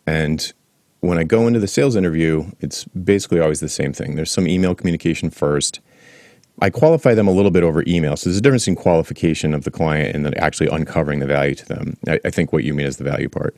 And 0.06 0.54
when 1.00 1.18
I 1.18 1.24
go 1.24 1.48
into 1.48 1.60
the 1.60 1.68
sales 1.68 1.96
interview, 1.96 2.52
it's 2.60 2.86
basically 2.86 3.40
always 3.40 3.62
the 3.62 3.70
same 3.70 3.94
thing. 3.94 4.16
There's 4.16 4.32
some 4.32 4.48
email 4.48 4.76
communication 4.76 5.32
first. 5.32 5.80
I 6.62 6.70
qualify 6.70 7.16
them 7.16 7.28
a 7.28 7.32
little 7.32 7.52
bit 7.52 7.64
over 7.64 7.84
email. 7.88 8.16
So 8.16 8.30
there's 8.30 8.38
a 8.38 8.42
difference 8.42 8.68
in 8.68 8.76
qualification 8.76 9.54
of 9.54 9.64
the 9.64 9.72
client 9.72 10.16
and 10.16 10.24
then 10.24 10.36
actually 10.36 10.68
uncovering 10.68 11.20
the 11.20 11.26
value 11.26 11.56
to 11.56 11.66
them. 11.66 11.98
I, 12.08 12.20
I 12.24 12.30
think 12.30 12.54
what 12.54 12.64
you 12.64 12.74
mean 12.74 12.86
is 12.86 12.98
the 12.98 13.04
value 13.04 13.30
part. 13.30 13.56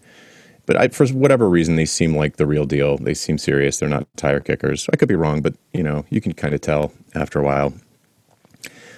But 0.65 0.77
I, 0.77 0.87
for 0.87 1.05
whatever 1.07 1.49
reason, 1.49 1.75
they 1.75 1.85
seem 1.85 2.15
like 2.15 2.37
the 2.37 2.47
real 2.47 2.65
deal. 2.65 2.97
They 2.97 3.13
seem 3.13 3.37
serious. 3.37 3.77
They're 3.77 3.89
not 3.89 4.07
tire 4.15 4.39
kickers. 4.39 4.89
I 4.93 4.95
could 4.95 5.09
be 5.09 5.15
wrong, 5.15 5.41
but 5.41 5.55
you 5.73 5.83
know, 5.83 6.05
you 6.09 6.21
can 6.21 6.33
kind 6.33 6.53
of 6.53 6.61
tell 6.61 6.93
after 7.13 7.39
a 7.39 7.43
while. 7.43 7.73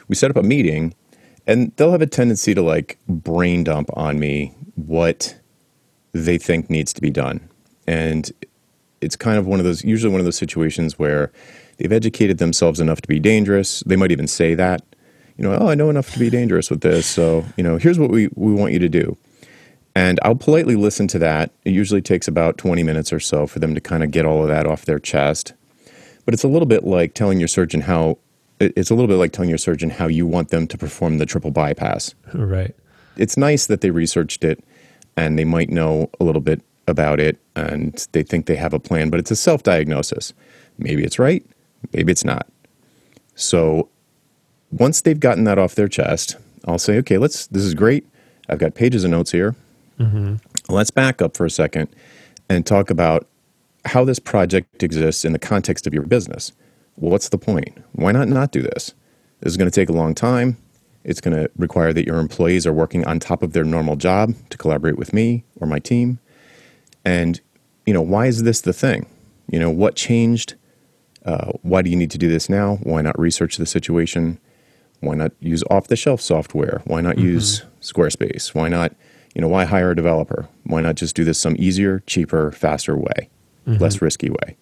We 0.07 0.15
set 0.15 0.29
up 0.29 0.37
a 0.37 0.43
meeting 0.43 0.93
and 1.47 1.71
they'll 1.75 1.91
have 1.91 2.03
a 2.03 2.07
tendency 2.07 2.53
to 2.53 2.61
like 2.61 2.99
brain 3.07 3.63
dump 3.63 3.89
on 3.93 4.19
me 4.19 4.53
what 4.75 5.35
they 6.11 6.37
think 6.37 6.69
needs 6.69 6.93
to 6.93 7.01
be 7.01 7.09
done. 7.09 7.49
And 7.87 8.31
it's 9.01 9.15
kind 9.15 9.39
of 9.39 9.47
one 9.47 9.59
of 9.59 9.65
those, 9.65 9.83
usually 9.83 10.11
one 10.11 10.21
of 10.21 10.25
those 10.25 10.37
situations 10.37 10.99
where 10.99 11.31
they've 11.77 11.91
educated 11.91 12.37
themselves 12.37 12.79
enough 12.79 13.01
to 13.01 13.07
be 13.07 13.19
dangerous. 13.19 13.81
They 13.85 13.95
might 13.95 14.11
even 14.11 14.27
say 14.27 14.55
that, 14.55 14.81
you 15.37 15.43
know, 15.43 15.57
oh, 15.59 15.67
I 15.67 15.75
know 15.75 15.89
enough 15.89 16.11
to 16.13 16.19
be 16.19 16.29
dangerous 16.29 16.69
with 16.69 16.81
this. 16.81 17.05
So, 17.05 17.45
you 17.57 17.63
know, 17.63 17.77
here's 17.77 17.99
what 17.99 18.09
we, 18.09 18.29
we 18.35 18.53
want 18.53 18.73
you 18.73 18.79
to 18.79 18.89
do. 18.89 19.17
And 19.95 20.19
I'll 20.23 20.35
politely 20.35 20.75
listen 20.75 21.07
to 21.09 21.19
that. 21.19 21.51
It 21.63 21.71
usually 21.71 22.01
takes 22.01 22.27
about 22.27 22.57
20 22.57 22.83
minutes 22.83 23.13
or 23.13 23.19
so 23.19 23.47
for 23.47 23.59
them 23.59 23.73
to 23.75 23.81
kind 23.81 24.03
of 24.03 24.11
get 24.11 24.25
all 24.25 24.41
of 24.41 24.49
that 24.49 24.67
off 24.67 24.85
their 24.85 24.99
chest. 24.99 25.53
But 26.25 26.33
it's 26.33 26.43
a 26.43 26.49
little 26.49 26.65
bit 26.65 26.83
like 26.83 27.13
telling 27.13 27.39
your 27.39 27.47
surgeon 27.47 27.81
how 27.81 28.17
it's 28.59 28.89
a 28.89 28.95
little 28.95 29.07
bit 29.07 29.15
like 29.15 29.31
telling 29.31 29.49
your 29.49 29.57
surgeon 29.57 29.89
how 29.89 30.07
you 30.07 30.25
want 30.25 30.49
them 30.49 30.67
to 30.67 30.77
perform 30.77 31.17
the 31.17 31.25
triple 31.25 31.51
bypass. 31.51 32.13
Right. 32.33 32.75
It's 33.17 33.37
nice 33.37 33.67
that 33.67 33.81
they 33.81 33.91
researched 33.91 34.43
it 34.43 34.63
and 35.17 35.37
they 35.37 35.45
might 35.45 35.69
know 35.69 36.09
a 36.19 36.23
little 36.23 36.41
bit 36.41 36.61
about 36.87 37.19
it 37.19 37.37
and 37.55 38.07
they 38.11 38.23
think 38.23 38.45
they 38.45 38.55
have 38.55 38.73
a 38.73 38.79
plan, 38.79 39.09
but 39.09 39.19
it's 39.19 39.31
a 39.31 39.35
self 39.35 39.63
diagnosis. 39.63 40.33
Maybe 40.77 41.03
it's 41.03 41.19
right, 41.19 41.45
maybe 41.93 42.11
it's 42.11 42.25
not. 42.25 42.47
So 43.35 43.89
once 44.71 45.01
they've 45.01 45.19
gotten 45.19 45.43
that 45.45 45.57
off 45.57 45.75
their 45.75 45.87
chest, 45.87 46.37
I'll 46.67 46.79
say, 46.79 46.97
okay, 46.99 47.17
let's, 47.17 47.47
this 47.47 47.63
is 47.63 47.73
great. 47.73 48.07
I've 48.49 48.59
got 48.59 48.75
pages 48.75 49.03
of 49.03 49.11
notes 49.11 49.31
here. 49.31 49.55
Mm-hmm. 49.99 50.35
Let's 50.69 50.91
back 50.91 51.21
up 51.21 51.37
for 51.37 51.45
a 51.45 51.49
second 51.49 51.89
and 52.49 52.65
talk 52.65 52.89
about 52.89 53.27
how 53.85 54.03
this 54.03 54.19
project 54.19 54.83
exists 54.83 55.25
in 55.25 55.33
the 55.33 55.39
context 55.39 55.85
of 55.85 55.93
your 55.93 56.03
business 56.03 56.51
what's 56.95 57.29
the 57.29 57.37
point? 57.37 57.77
Why 57.93 58.11
not 58.11 58.27
not 58.27 58.51
do 58.51 58.61
this? 58.61 58.93
This 59.41 59.51
is 59.51 59.57
going 59.57 59.69
to 59.69 59.75
take 59.75 59.89
a 59.89 59.93
long 59.93 60.15
time. 60.15 60.57
It's 61.03 61.21
going 61.21 61.35
to 61.35 61.49
require 61.57 61.93
that 61.93 62.05
your 62.05 62.19
employees 62.19 62.65
are 62.65 62.73
working 62.73 63.05
on 63.05 63.19
top 63.19 63.43
of 63.43 63.53
their 63.53 63.63
normal 63.63 63.95
job 63.95 64.33
to 64.49 64.57
collaborate 64.57 64.97
with 64.97 65.13
me 65.13 65.43
or 65.59 65.67
my 65.67 65.79
team. 65.79 66.19
And, 67.03 67.39
you 67.85 67.93
know, 67.93 68.01
why 68.01 68.25
is 68.25 68.43
this 68.43 68.61
the 68.61 68.73
thing? 68.73 69.05
You 69.51 69.59
know, 69.59 69.69
what 69.69 69.95
changed? 69.95 70.55
Uh, 71.25 71.51
why 71.63 71.81
do 71.81 71.89
you 71.89 71.95
need 71.95 72.11
to 72.11 72.17
do 72.17 72.29
this 72.29 72.49
now? 72.49 72.77
Why 72.83 73.01
not 73.01 73.19
research 73.19 73.57
the 73.57 73.65
situation? 73.65 74.39
Why 74.99 75.15
not 75.15 75.31
use 75.39 75.63
off 75.69 75.87
the 75.87 75.95
shelf 75.95 76.21
software? 76.21 76.81
Why 76.85 77.01
not 77.01 77.15
mm-hmm. 77.15 77.27
use 77.27 77.63
Squarespace? 77.81 78.53
Why 78.53 78.69
not, 78.69 78.95
you 79.33 79.41
know, 79.41 79.47
why 79.47 79.65
hire 79.65 79.91
a 79.91 79.95
developer? 79.95 80.47
Why 80.63 80.81
not 80.81 80.95
just 80.95 81.15
do 81.15 81.23
this 81.23 81.39
some 81.39 81.55
easier, 81.57 82.03
cheaper, 82.05 82.51
faster 82.51 82.95
way, 82.95 83.29
mm-hmm. 83.67 83.81
less 83.81 84.01
risky 84.01 84.29
way? 84.29 84.55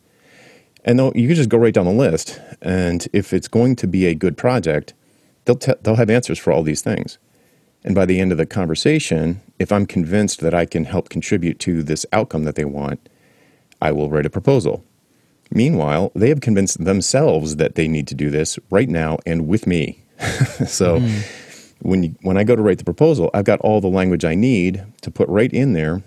And 0.86 1.00
you 1.16 1.28
can 1.28 1.36
just 1.36 1.50
go 1.50 1.58
right 1.58 1.74
down 1.74 1.86
the 1.86 1.92
list. 1.92 2.42
And 2.62 3.08
if 3.14 3.34
it's 3.34 3.48
going 3.48 3.76
to 3.78 3.88
be 3.88 4.06
a 4.06 4.16
good 4.16 4.38
project, 4.38 4.94
they'll, 5.46 5.56
te- 5.56 5.76
they'll 5.82 5.96
have 5.96 6.10
answers 6.10 6.40
for 6.40 6.52
all 6.52 6.64
these 6.64 6.82
things. 6.82 7.18
And 7.86 7.96
by 7.96 8.06
the 8.06 8.20
end 8.20 8.32
of 8.32 8.38
the 8.38 8.46
conversation, 8.46 9.42
if 9.60 9.72
I'm 9.72 9.86
convinced 9.86 10.40
that 10.42 10.54
I 10.54 10.66
can 10.66 10.86
help 10.86 11.10
contribute 11.10 11.60
to 11.60 11.84
this 11.84 12.06
outcome 12.14 12.44
that 12.46 12.56
they 12.56 12.66
want, 12.66 13.10
I 13.82 13.92
will 13.92 14.10
write 14.10 14.26
a 14.26 14.30
proposal. 14.30 14.84
Meanwhile, 15.54 16.12
they 16.16 16.30
have 16.30 16.42
convinced 16.42 16.84
themselves 16.84 17.58
that 17.58 17.76
they 17.76 17.88
need 17.88 18.08
to 18.08 18.16
do 18.16 18.32
this 18.32 18.58
right 18.72 18.90
now 18.90 19.20
and 19.26 19.48
with 19.48 19.68
me. 19.68 20.04
so 20.68 21.00
mm. 21.00 21.76
when, 21.82 22.04
you, 22.04 22.16
when 22.24 22.38
I 22.38 22.44
go 22.44 22.56
to 22.56 22.62
write 22.62 22.80
the 22.80 22.84
proposal, 22.84 23.30
I've 23.36 23.46
got 23.46 23.60
all 23.60 23.80
the 23.80 23.88
language 23.88 24.26
I 24.26 24.34
need 24.34 24.84
to 25.02 25.12
put 25.12 25.30
right 25.30 25.54
in 25.54 25.74
there 25.74 26.02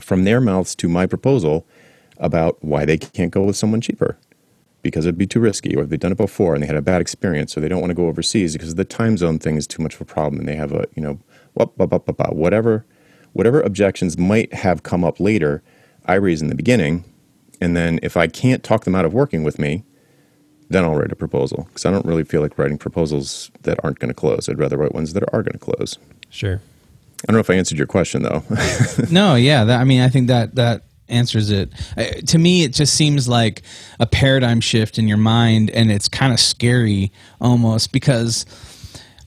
from 0.00 0.24
their 0.24 0.40
mouths 0.40 0.74
to 0.76 0.88
my 0.88 1.06
proposal 1.06 1.66
about 2.18 2.62
why 2.62 2.84
they 2.84 2.98
can't 2.98 3.32
go 3.32 3.42
with 3.44 3.56
someone 3.56 3.80
cheaper 3.80 4.18
because 4.82 5.06
it'd 5.06 5.18
be 5.18 5.26
too 5.26 5.40
risky, 5.40 5.74
or 5.74 5.84
they've 5.84 6.00
done 6.00 6.12
it 6.12 6.18
before 6.18 6.54
and 6.54 6.62
they 6.62 6.66
had 6.66 6.76
a 6.76 6.82
bad 6.82 7.00
experience, 7.00 7.56
or 7.56 7.60
they 7.60 7.68
don't 7.68 7.80
want 7.80 7.90
to 7.90 7.94
go 7.94 8.06
overseas 8.06 8.52
because 8.52 8.74
the 8.74 8.84
time 8.84 9.16
zone 9.16 9.38
thing 9.38 9.56
is 9.56 9.66
too 9.66 9.82
much 9.82 9.94
of 9.94 10.00
a 10.00 10.04
problem, 10.04 10.38
and 10.38 10.48
they 10.48 10.56
have 10.56 10.72
a 10.72 10.86
you 10.94 11.02
know 11.02 11.18
whatever 11.54 12.84
whatever 13.32 13.60
objections 13.60 14.18
might 14.18 14.52
have 14.54 14.82
come 14.82 15.04
up 15.04 15.20
later. 15.20 15.62
I 16.06 16.14
raise 16.14 16.40
in 16.40 16.48
the 16.48 16.54
beginning, 16.54 17.04
and 17.60 17.76
then 17.76 18.00
if 18.02 18.16
I 18.16 18.26
can't 18.26 18.62
talk 18.62 18.84
them 18.84 18.94
out 18.94 19.04
of 19.04 19.12
working 19.12 19.44
with 19.44 19.58
me, 19.58 19.84
then 20.68 20.84
I'll 20.84 20.94
write 20.94 21.12
a 21.12 21.16
proposal 21.16 21.64
because 21.68 21.84
I 21.84 21.90
don't 21.90 22.06
really 22.06 22.24
feel 22.24 22.40
like 22.40 22.56
writing 22.56 22.78
proposals 22.78 23.50
that 23.62 23.78
aren't 23.82 23.98
going 23.98 24.08
to 24.08 24.14
close. 24.14 24.48
I'd 24.48 24.58
rather 24.58 24.78
write 24.78 24.94
ones 24.94 25.12
that 25.12 25.24
are 25.32 25.42
going 25.42 25.52
to 25.52 25.58
close. 25.58 25.98
Sure. 26.30 26.60
I 27.22 27.26
don't 27.26 27.34
know 27.34 27.40
if 27.40 27.50
I 27.50 27.54
answered 27.54 27.76
your 27.76 27.88
question 27.88 28.22
though. 28.22 28.42
no, 29.10 29.34
yeah, 29.34 29.64
that, 29.64 29.80
I 29.80 29.84
mean, 29.84 30.00
I 30.00 30.08
think 30.08 30.28
that 30.28 30.54
that 30.54 30.84
answers 31.08 31.50
it. 31.50 31.70
Uh, 31.96 32.04
to 32.28 32.38
me, 32.38 32.62
it 32.62 32.72
just 32.72 32.94
seems 32.94 33.28
like 33.28 33.62
a 33.98 34.06
paradigm 34.06 34.60
shift 34.60 34.98
in 34.98 35.08
your 35.08 35.18
mind, 35.18 35.70
and 35.70 35.90
it's 35.90 36.08
kind 36.08 36.32
of 36.32 36.40
scary 36.40 37.12
almost 37.40 37.92
because 37.92 38.46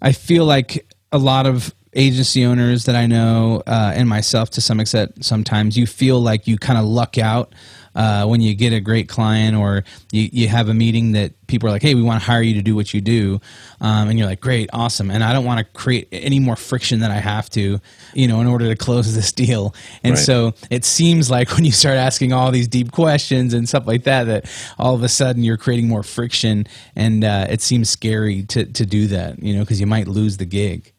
I 0.02 0.14
feel 0.14 0.46
like 0.46 0.88
a 1.12 1.18
lot 1.18 1.46
of 1.46 1.76
agency 1.96 2.46
owners 2.46 2.86
that 2.86 2.96
I 2.96 3.06
know 3.06 3.62
uh, 3.68 3.92
and 3.94 4.10
myself 4.10 4.50
to 4.52 4.62
some 4.62 4.80
extent, 4.80 5.24
sometimes 5.24 5.78
you 5.78 5.86
feel 5.86 6.20
like 6.20 6.48
you 6.48 6.58
kind 6.58 6.80
of 6.80 6.86
luck 6.86 7.18
out 7.18 7.54
uh, 7.96 8.26
when 8.26 8.42
you 8.42 8.56
get 8.56 8.74
a 8.74 8.80
great 8.80 9.08
client 9.08 9.56
or 9.56 9.84
you, 10.12 10.30
you 10.32 10.48
have 10.48 10.70
a 10.70 10.74
meeting 10.74 11.12
that 11.14 11.34
people 11.48 11.70
are 11.70 11.72
like, 11.72 11.82
hey, 11.82 11.96
we 11.96 12.02
want 12.02 12.20
to 12.20 12.26
hire 12.26 12.42
you 12.42 12.56
to 12.56 12.62
do 12.62 12.76
what 12.76 12.94
you 12.94 13.02
do. 13.02 13.40
Um, 13.82 14.10
and 14.10 14.18
you're 14.18 14.28
like, 14.28 14.42
great, 14.42 14.70
awesome. 14.74 15.12
And 15.12 15.24
I 15.24 15.34
don't 15.34 15.46
want 15.46 15.60
to 15.60 15.80
create 15.80 16.08
any 16.12 16.40
more 16.40 16.56
friction 16.56 17.00
than 17.00 17.12
I 17.12 17.20
have 17.20 17.50
to, 17.52 17.80
you 18.14 18.28
know, 18.28 18.42
in 18.42 18.48
order 18.48 18.68
to 18.68 18.76
close 18.76 19.14
this 19.14 19.32
deal. 19.32 19.76
And 20.04 20.16
right. 20.16 20.24
so 20.24 20.54
it 20.70 20.86
seems 20.86 21.30
like 21.30 21.52
when 21.56 21.66
you 21.66 21.72
start 21.72 21.98
asking 21.98 22.34
all 22.34 22.52
these 22.52 22.68
deep 22.68 22.92
questions 22.92 23.54
and 23.54 23.68
stuff 23.68 23.86
like 23.86 24.04
that, 24.04 24.26
that 24.26 24.74
all 24.78 24.96
of 24.96 25.04
a 25.04 25.10
sudden 25.10 25.44
you're 25.44 25.58
creating 25.58 25.88
more 25.88 26.04
friction. 26.04 26.68
And 26.96 27.24
uh, 27.24 27.48
it 27.50 27.62
seems 27.62 27.90
scary 27.90 28.44
to, 28.44 28.66
to 28.66 28.86
do 28.86 29.08
that, 29.08 29.42
you 29.42 29.54
know, 29.54 29.62
because 29.62 29.80
you 29.80 29.88
might 29.88 30.08
lose 30.08 30.38
the 30.38 30.46
gig. 30.46 30.92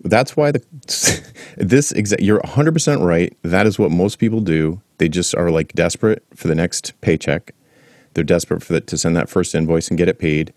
That's 0.00 0.36
why 0.36 0.52
the 0.52 0.62
this 1.56 1.92
exact 1.92 2.22
you're 2.22 2.40
100% 2.40 3.04
right. 3.04 3.36
That 3.42 3.66
is 3.66 3.78
what 3.78 3.90
most 3.90 4.18
people 4.18 4.40
do. 4.40 4.80
They 4.98 5.08
just 5.08 5.34
are 5.34 5.50
like 5.50 5.72
desperate 5.72 6.24
for 6.34 6.48
the 6.48 6.54
next 6.54 6.92
paycheck. 7.00 7.54
They're 8.14 8.24
desperate 8.24 8.62
for 8.62 8.74
the, 8.74 8.80
to 8.82 8.98
send 8.98 9.16
that 9.16 9.28
first 9.28 9.54
invoice 9.54 9.88
and 9.88 9.98
get 9.98 10.08
it 10.08 10.18
paid. 10.18 10.52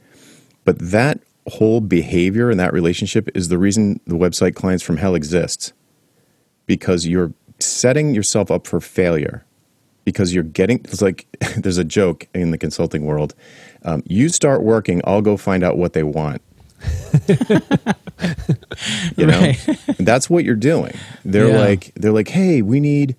But 0.65 0.79
that 0.79 1.19
whole 1.47 1.81
behavior 1.81 2.49
and 2.49 2.59
that 2.59 2.73
relationship 2.73 3.29
is 3.35 3.47
the 3.49 3.57
reason 3.57 3.99
the 4.05 4.15
website 4.15 4.55
clients 4.55 4.83
from 4.83 4.97
hell 4.97 5.15
exists. 5.15 5.73
Because 6.65 7.07
you're 7.07 7.33
setting 7.59 8.15
yourself 8.15 8.51
up 8.51 8.65
for 8.65 8.79
failure. 8.79 9.45
Because 10.05 10.33
you're 10.33 10.43
getting 10.43 10.79
it's 10.79 11.01
like 11.01 11.27
there's 11.57 11.77
a 11.77 11.83
joke 11.83 12.27
in 12.33 12.51
the 12.51 12.57
consulting 12.57 13.05
world. 13.05 13.35
Um, 13.83 14.01
you 14.05 14.29
start 14.29 14.63
working, 14.63 15.01
I'll 15.05 15.21
go 15.21 15.37
find 15.37 15.63
out 15.63 15.77
what 15.77 15.93
they 15.93 16.03
want. 16.03 16.41
you 19.15 19.27
know, 19.27 19.51
that's 19.99 20.29
what 20.29 20.43
you're 20.43 20.55
doing. 20.55 20.93
They're 21.23 21.49
yeah. 21.49 21.59
like, 21.59 21.93
they're 21.95 22.11
like, 22.11 22.29
hey, 22.29 22.63
we 22.63 22.79
need 22.79 23.15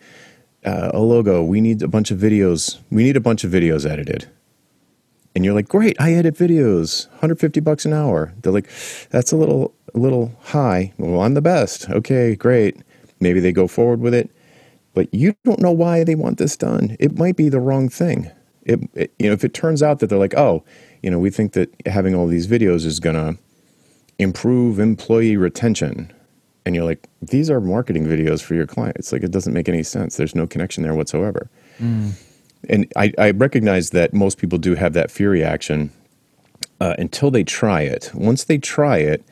uh, 0.65 0.91
a 0.93 1.01
logo. 1.01 1.43
We 1.43 1.61
need 1.61 1.83
a 1.83 1.89
bunch 1.89 2.11
of 2.11 2.19
videos. 2.19 2.79
We 2.91 3.05
need 3.05 3.17
a 3.17 3.21
bunch 3.21 3.45
of 3.45 3.51
videos 3.51 3.89
edited. 3.89 4.29
And 5.35 5.45
you're 5.45 5.55
like, 5.55 5.69
great, 5.69 5.97
I 5.99 6.13
edit 6.13 6.35
videos, 6.35 7.09
150 7.09 7.61
bucks 7.61 7.87
an 7.87 7.95
hour. 7.95 8.35
They're 8.43 8.53
like, 8.53 8.69
that's 9.11 9.33
a 9.33 9.37
little, 9.37 9.75
a 9.95 9.99
little 9.99 10.33
high. 10.43 10.93
Well, 10.99 11.23
I'm 11.23 11.35
the 11.35 11.41
best. 11.41 11.89
Okay, 11.89 12.37
great. 12.37 12.77
Maybe 13.19 13.41
they 13.41 13.53
go 13.53 13.67
forward 13.67 14.01
with 14.01 14.13
it, 14.13 14.31
but 14.95 15.13
you 15.15 15.35
don't 15.45 15.61
know 15.61 15.73
why 15.73 16.05
they 16.05 16.15
want 16.15 16.37
this 16.39 16.57
done. 16.57 16.97
It 17.01 17.17
might 17.17 17.37
be 17.37 17.49
the 17.49 17.61
wrong 17.61 17.89
thing. 17.89 18.31
It, 18.65 18.81
it 18.95 19.15
you 19.19 19.29
know, 19.29 19.33
if 19.33 19.43
it 19.43 19.55
turns 19.55 19.83
out 19.83 20.01
that 20.01 20.09
they're 20.09 20.19
like, 20.19 20.37
oh, 20.37 20.65
you 21.03 21.11
know, 21.11 21.19
we 21.19 21.31
think 21.31 21.53
that 21.55 21.75
having 21.87 22.15
all 22.15 22.27
these 22.27 22.47
videos 22.47 22.85
is 22.85 23.01
gonna 23.01 23.37
improve 24.19 24.79
employee 24.79 25.37
retention 25.37 26.13
and 26.65 26.75
you're 26.75 26.85
like, 26.85 27.09
these 27.21 27.51
are 27.51 27.61
marketing 27.61 28.07
videos 28.07 28.43
for 28.43 28.55
your 28.55 28.67
clients. 28.67 29.13
Like 29.13 29.23
it 29.23 29.31
doesn't 29.31 29.53
make 29.53 29.69
any 29.69 29.83
sense. 29.83 30.17
There's 30.17 30.35
no 30.35 30.47
connection 30.47 30.83
there 30.83 30.95
whatsoever. 30.95 31.51
Mm. 31.79 32.13
And 32.69 32.93
I, 32.97 33.13
I, 33.19 33.31
recognize 33.33 33.91
that 33.91 34.15
most 34.15 34.39
people 34.39 34.59
do 34.59 34.77
have 34.77 34.93
that 34.93 35.11
fear 35.11 35.31
reaction 35.31 35.91
uh, 36.81 36.95
until 36.99 37.31
they 37.31 37.43
try 37.43 37.83
it. 37.83 38.13
Once 38.15 38.45
they 38.45 38.59
try 38.59 38.99
it, 38.99 39.25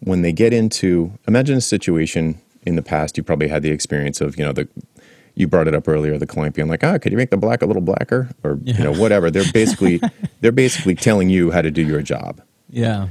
when 0.00 0.22
they 0.22 0.32
get 0.32 0.52
into 0.52 1.12
imagine 1.26 1.58
a 1.58 1.60
situation 1.60 2.40
in 2.62 2.76
the 2.76 2.82
past, 2.82 3.16
you 3.16 3.22
probably 3.22 3.48
had 3.48 3.62
the 3.62 3.70
experience 3.70 4.20
of 4.20 4.38
you 4.38 4.44
know 4.44 4.52
the 4.52 4.68
you 5.34 5.46
brought 5.46 5.68
it 5.68 5.74
up 5.74 5.86
earlier, 5.86 6.18
the 6.18 6.26
client 6.26 6.56
being 6.56 6.68
like, 6.68 6.82
ah, 6.82 6.98
could 6.98 7.12
you 7.12 7.18
make 7.18 7.30
the 7.30 7.36
black 7.36 7.62
a 7.62 7.66
little 7.66 7.82
blacker, 7.82 8.28
or 8.42 8.58
yeah. 8.62 8.76
you 8.76 8.84
know 8.84 8.92
whatever. 8.92 9.30
They're 9.30 9.52
basically 9.52 10.00
they're 10.40 10.52
basically 10.52 10.94
telling 10.94 11.28
you 11.28 11.50
how 11.50 11.62
to 11.62 11.70
do 11.70 11.82
your 11.82 12.02
job. 12.02 12.40
Yeah, 12.70 13.08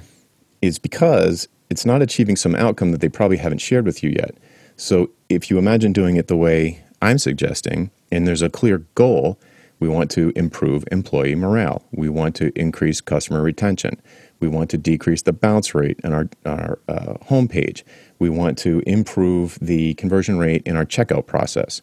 is 0.62 0.80
because 0.80 1.48
it's 1.70 1.86
not 1.86 2.02
achieving 2.02 2.36
some 2.36 2.56
outcome 2.56 2.92
that 2.92 3.02
they 3.02 3.10
probably 3.10 3.38
haven't 3.38 3.60
shared 3.60 3.86
with 3.86 4.04
you 4.04 4.12
yet. 4.12 4.38
So 4.76 5.10
if 5.30 5.50
you 5.50 5.58
imagine 5.58 5.94
doing 5.94 6.16
it 6.16 6.28
the 6.28 6.38
way 6.38 6.84
I'm 7.02 7.18
suggesting, 7.18 7.92
and 8.12 8.28
there's 8.28 8.42
a 8.42 8.50
clear 8.50 8.80
goal, 8.96 9.40
we 9.80 9.88
want 9.88 10.10
to 10.12 10.32
improve 10.36 10.84
employee 10.92 11.36
morale. 11.36 11.84
We 11.92 12.10
want 12.10 12.36
to 12.38 12.58
increase 12.60 13.00
customer 13.02 13.42
retention. 13.44 14.02
We 14.40 14.48
want 14.48 14.70
to 14.72 14.78
decrease 14.78 15.22
the 15.22 15.34
bounce 15.34 15.76
rate 15.76 16.00
on 16.04 16.14
our, 16.14 16.30
our 16.46 16.80
uh, 16.88 17.14
homepage. 17.30 17.84
We 18.18 18.30
want 18.30 18.58
to 18.60 18.82
improve 18.88 19.58
the 19.62 19.94
conversion 19.96 20.40
rate 20.40 20.64
in 20.66 20.76
our 20.76 20.86
checkout 20.86 21.28
process. 21.28 21.82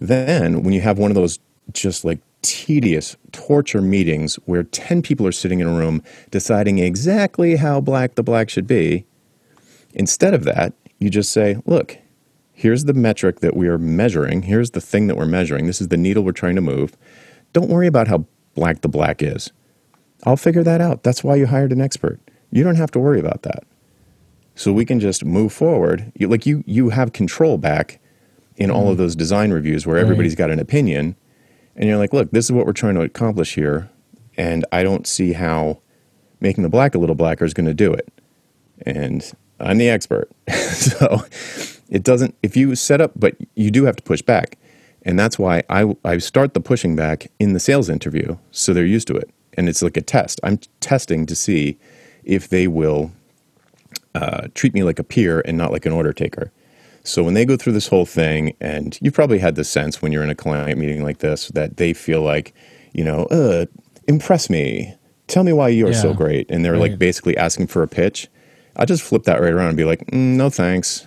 Then, 0.00 0.62
when 0.62 0.72
you 0.72 0.80
have 0.80 0.98
one 0.98 1.10
of 1.10 1.14
those 1.14 1.38
just 1.72 2.04
like 2.04 2.20
tedious 2.44 3.16
torture 3.32 3.80
meetings 3.80 4.36
where 4.44 4.62
10 4.62 5.00
people 5.00 5.26
are 5.26 5.32
sitting 5.32 5.60
in 5.60 5.66
a 5.66 5.72
room 5.72 6.02
deciding 6.30 6.78
exactly 6.78 7.56
how 7.56 7.80
black 7.80 8.16
the 8.16 8.22
black 8.22 8.50
should 8.50 8.66
be. 8.66 9.06
Instead 9.94 10.34
of 10.34 10.44
that, 10.44 10.74
you 10.98 11.08
just 11.08 11.32
say, 11.32 11.56
look, 11.64 11.96
here's 12.52 12.84
the 12.84 12.92
metric 12.92 13.40
that 13.40 13.56
we 13.56 13.66
are 13.66 13.78
measuring. 13.78 14.42
Here's 14.42 14.72
the 14.72 14.80
thing 14.80 15.06
that 15.06 15.16
we're 15.16 15.24
measuring. 15.24 15.66
This 15.66 15.80
is 15.80 15.88
the 15.88 15.96
needle 15.96 16.22
we're 16.22 16.32
trying 16.32 16.54
to 16.56 16.60
move. 16.60 16.96
Don't 17.54 17.70
worry 17.70 17.86
about 17.86 18.08
how 18.08 18.26
black 18.54 18.82
the 18.82 18.88
black 18.88 19.22
is. 19.22 19.50
I'll 20.24 20.36
figure 20.36 20.62
that 20.62 20.82
out. 20.82 21.02
That's 21.02 21.24
why 21.24 21.36
you 21.36 21.46
hired 21.46 21.72
an 21.72 21.80
expert. 21.80 22.20
You 22.52 22.62
don't 22.62 22.76
have 22.76 22.90
to 22.90 22.98
worry 22.98 23.20
about 23.20 23.42
that. 23.42 23.64
So 24.54 24.70
we 24.70 24.84
can 24.84 25.00
just 25.00 25.24
move 25.24 25.52
forward. 25.52 26.12
You, 26.14 26.28
like 26.28 26.44
you, 26.44 26.62
you 26.66 26.90
have 26.90 27.14
control 27.14 27.56
back 27.56 28.00
in 28.56 28.70
all 28.70 28.82
of 28.82 28.90
mm-hmm. 28.90 28.98
those 28.98 29.16
design 29.16 29.50
reviews 29.50 29.86
where 29.86 29.96
everybody's 29.96 30.34
got 30.34 30.50
an 30.50 30.60
opinion 30.60 31.16
and 31.76 31.88
you're 31.88 31.98
like, 31.98 32.12
look, 32.12 32.30
this 32.30 32.44
is 32.44 32.52
what 32.52 32.66
we're 32.66 32.72
trying 32.72 32.94
to 32.94 33.02
accomplish 33.02 33.54
here, 33.54 33.90
and 34.36 34.64
I 34.72 34.82
don't 34.82 35.06
see 35.06 35.32
how 35.32 35.80
making 36.40 36.62
the 36.62 36.68
black 36.68 36.94
a 36.94 36.98
little 36.98 37.14
blacker 37.14 37.44
is 37.44 37.54
going 37.54 37.66
to 37.66 37.74
do 37.74 37.92
it. 37.92 38.12
And 38.84 39.32
I'm 39.60 39.78
the 39.78 39.88
expert. 39.88 40.30
so 40.52 41.24
it 41.88 42.02
doesn't, 42.02 42.34
if 42.42 42.56
you 42.56 42.74
set 42.74 43.00
up, 43.00 43.12
but 43.16 43.36
you 43.54 43.70
do 43.70 43.84
have 43.84 43.96
to 43.96 44.02
push 44.02 44.22
back. 44.22 44.58
And 45.02 45.18
that's 45.18 45.38
why 45.38 45.62
I, 45.68 45.96
I 46.04 46.18
start 46.18 46.54
the 46.54 46.60
pushing 46.60 46.96
back 46.96 47.30
in 47.38 47.52
the 47.52 47.60
sales 47.60 47.88
interview 47.88 48.36
so 48.50 48.72
they're 48.72 48.86
used 48.86 49.06
to 49.08 49.16
it. 49.16 49.30
And 49.54 49.68
it's 49.68 49.82
like 49.82 49.96
a 49.96 50.02
test. 50.02 50.40
I'm 50.42 50.58
testing 50.80 51.26
to 51.26 51.36
see 51.36 51.78
if 52.24 52.48
they 52.48 52.66
will 52.66 53.12
uh, 54.14 54.48
treat 54.54 54.74
me 54.74 54.82
like 54.82 54.98
a 54.98 55.04
peer 55.04 55.42
and 55.44 55.56
not 55.56 55.72
like 55.72 55.86
an 55.86 55.92
order 55.92 56.12
taker. 56.12 56.52
So 57.04 57.22
when 57.22 57.34
they 57.34 57.44
go 57.44 57.56
through 57.56 57.74
this 57.74 57.88
whole 57.88 58.06
thing, 58.06 58.56
and 58.60 58.98
you've 59.00 59.14
probably 59.14 59.38
had 59.38 59.54
the 59.54 59.64
sense 59.64 60.00
when 60.00 60.10
you're 60.10 60.24
in 60.24 60.30
a 60.30 60.34
client 60.34 60.78
meeting 60.78 61.02
like 61.02 61.18
this 61.18 61.48
that 61.48 61.76
they 61.76 61.92
feel 61.92 62.22
like, 62.22 62.54
you 62.92 63.04
know, 63.04 63.24
uh, 63.26 63.66
impress 64.08 64.48
me, 64.48 64.94
tell 65.26 65.44
me 65.44 65.52
why 65.52 65.68
you're 65.68 65.90
yeah. 65.90 66.00
so 66.00 66.14
great, 66.14 66.50
and 66.50 66.64
they're 66.64 66.72
right. 66.72 66.92
like 66.92 66.98
basically 66.98 67.36
asking 67.36 67.66
for 67.66 67.82
a 67.82 67.88
pitch. 67.88 68.28
I 68.76 68.86
just 68.86 69.02
flip 69.02 69.24
that 69.24 69.40
right 69.40 69.52
around 69.52 69.68
and 69.68 69.76
be 69.76 69.84
like, 69.84 70.06
mm, 70.06 70.36
no 70.36 70.48
thanks. 70.50 71.06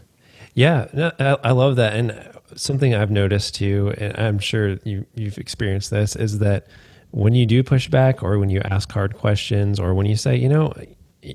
Yeah, 0.53 0.87
no, 0.93 1.11
I, 1.19 1.37
I 1.43 1.51
love 1.51 1.75
that, 1.77 1.95
and 1.95 2.31
something 2.55 2.93
I've 2.93 3.11
noticed 3.11 3.55
too, 3.55 3.93
and 3.97 4.15
I'm 4.17 4.39
sure 4.39 4.77
you 4.83 5.05
you've 5.15 5.37
experienced 5.37 5.89
this, 5.89 6.15
is 6.15 6.39
that 6.39 6.67
when 7.11 7.33
you 7.33 7.45
do 7.45 7.63
push 7.63 7.87
back 7.87 8.21
or 8.21 8.37
when 8.37 8.49
you 8.49 8.61
ask 8.65 8.91
hard 8.91 9.15
questions 9.15 9.79
or 9.79 9.93
when 9.93 10.05
you 10.05 10.15
say, 10.15 10.35
you 10.35 10.49
know, 10.49 10.73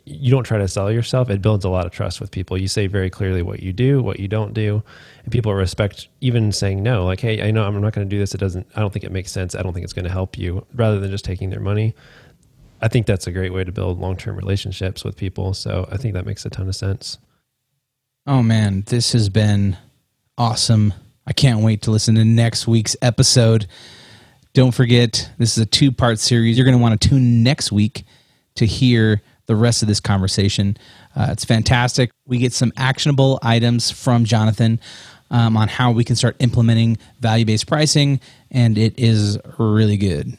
you 0.04 0.30
don't 0.30 0.44
try 0.44 0.58
to 0.58 0.68
sell 0.68 0.90
yourself, 0.90 1.28
it 1.30 1.42
builds 1.42 1.64
a 1.64 1.68
lot 1.68 1.86
of 1.86 1.92
trust 1.92 2.20
with 2.20 2.30
people. 2.30 2.56
You 2.56 2.68
say 2.68 2.86
very 2.86 3.10
clearly 3.10 3.42
what 3.42 3.60
you 3.60 3.72
do, 3.72 4.02
what 4.02 4.20
you 4.20 4.28
don't 4.28 4.54
do, 4.54 4.82
and 5.24 5.32
people 5.32 5.54
respect 5.54 6.08
even 6.20 6.52
saying 6.52 6.82
no. 6.82 7.04
Like, 7.04 7.20
hey, 7.20 7.46
I 7.46 7.50
know 7.50 7.64
I'm 7.64 7.80
not 7.80 7.92
going 7.92 8.08
to 8.08 8.10
do 8.10 8.18
this. 8.18 8.34
It 8.34 8.38
doesn't. 8.38 8.66
I 8.76 8.80
don't 8.80 8.92
think 8.92 9.04
it 9.04 9.12
makes 9.12 9.30
sense. 9.30 9.54
I 9.54 9.62
don't 9.62 9.72
think 9.72 9.84
it's 9.84 9.92
going 9.92 10.04
to 10.04 10.10
help 10.10 10.38
you. 10.38 10.66
Rather 10.74 10.98
than 10.98 11.10
just 11.10 11.24
taking 11.24 11.50
their 11.50 11.60
money, 11.60 11.94
I 12.80 12.88
think 12.88 13.06
that's 13.06 13.26
a 13.26 13.32
great 13.32 13.52
way 13.52 13.64
to 13.64 13.72
build 13.72 14.00
long 14.00 14.16
term 14.16 14.36
relationships 14.36 15.04
with 15.04 15.16
people. 15.16 15.54
So 15.54 15.88
I 15.90 15.96
think 15.96 16.14
that 16.14 16.26
makes 16.26 16.44
a 16.46 16.50
ton 16.50 16.68
of 16.68 16.76
sense. 16.76 17.18
Oh 18.26 18.42
man, 18.42 18.84
this 18.86 19.12
has 19.12 19.28
been 19.28 19.76
awesome. 20.38 20.94
I 21.26 21.32
can't 21.32 21.60
wait 21.60 21.82
to 21.82 21.90
listen 21.90 22.14
to 22.16 22.24
next 22.24 22.66
week's 22.66 22.96
episode. 23.02 23.66
Don't 24.54 24.72
forget, 24.72 25.30
this 25.38 25.56
is 25.56 25.62
a 25.62 25.66
two 25.66 25.92
part 25.92 26.18
series. 26.18 26.56
You're 26.56 26.64
going 26.64 26.76
to 26.76 26.82
want 26.82 27.00
to 27.00 27.08
tune 27.08 27.42
next 27.42 27.72
week 27.72 28.04
to 28.56 28.66
hear 28.66 29.22
the 29.46 29.56
rest 29.56 29.82
of 29.82 29.88
this 29.88 30.00
conversation. 30.00 30.76
Uh, 31.16 31.28
it's 31.30 31.44
fantastic. 31.44 32.10
We 32.26 32.38
get 32.38 32.52
some 32.52 32.72
actionable 32.76 33.38
items 33.42 33.90
from 33.90 34.24
Jonathan. 34.24 34.80
um, 35.32 35.56
on 35.56 35.66
how 35.66 35.90
we 35.90 36.04
can 36.04 36.14
start 36.14 36.36
implementing 36.38 36.98
value 37.20 37.44
based 37.44 37.66
pricing, 37.66 38.20
and 38.50 38.78
it 38.78 38.96
is 38.98 39.38
really 39.58 39.96
good. 39.96 40.36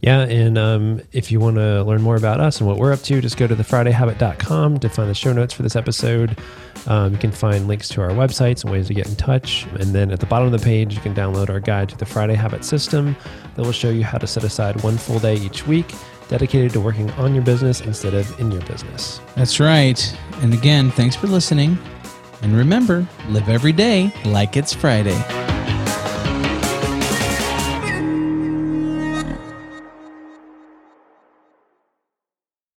Yeah, 0.00 0.20
and 0.20 0.56
um, 0.56 1.00
if 1.10 1.32
you 1.32 1.40
want 1.40 1.56
to 1.56 1.82
learn 1.82 2.02
more 2.02 2.14
about 2.14 2.38
us 2.38 2.60
and 2.60 2.68
what 2.68 2.78
we're 2.78 2.92
up 2.92 3.00
to, 3.00 3.20
just 3.20 3.36
go 3.36 3.48
to 3.48 3.56
thefridayhabit.com 3.56 4.78
to 4.78 4.88
find 4.88 5.10
the 5.10 5.14
show 5.14 5.32
notes 5.32 5.52
for 5.52 5.64
this 5.64 5.74
episode. 5.74 6.38
Um, 6.86 7.14
you 7.14 7.18
can 7.18 7.32
find 7.32 7.66
links 7.66 7.88
to 7.88 8.02
our 8.02 8.10
websites 8.10 8.62
and 8.62 8.70
ways 8.70 8.86
to 8.86 8.94
get 8.94 9.08
in 9.08 9.16
touch. 9.16 9.66
And 9.80 9.92
then 9.92 10.12
at 10.12 10.20
the 10.20 10.26
bottom 10.26 10.46
of 10.46 10.58
the 10.58 10.64
page, 10.64 10.94
you 10.94 11.00
can 11.00 11.16
download 11.16 11.50
our 11.50 11.58
guide 11.58 11.88
to 11.88 11.98
the 11.98 12.06
Friday 12.06 12.34
Habit 12.34 12.64
System 12.64 13.16
that 13.56 13.62
will 13.64 13.72
show 13.72 13.90
you 13.90 14.04
how 14.04 14.18
to 14.18 14.26
set 14.28 14.44
aside 14.44 14.80
one 14.84 14.96
full 14.98 15.18
day 15.18 15.34
each 15.34 15.66
week 15.66 15.92
dedicated 16.28 16.72
to 16.72 16.80
working 16.80 17.10
on 17.12 17.34
your 17.34 17.44
business 17.44 17.80
instead 17.80 18.14
of 18.14 18.38
in 18.38 18.50
your 18.50 18.62
business. 18.62 19.20
That's 19.34 19.60
right. 19.60 20.16
And 20.42 20.54
again, 20.54 20.90
thanks 20.90 21.16
for 21.16 21.26
listening. 21.26 21.78
And 22.42 22.54
remember, 22.54 23.06
live 23.28 23.48
every 23.48 23.72
day 23.72 24.12
like 24.24 24.56
it's 24.56 24.72
Friday. 24.72 25.57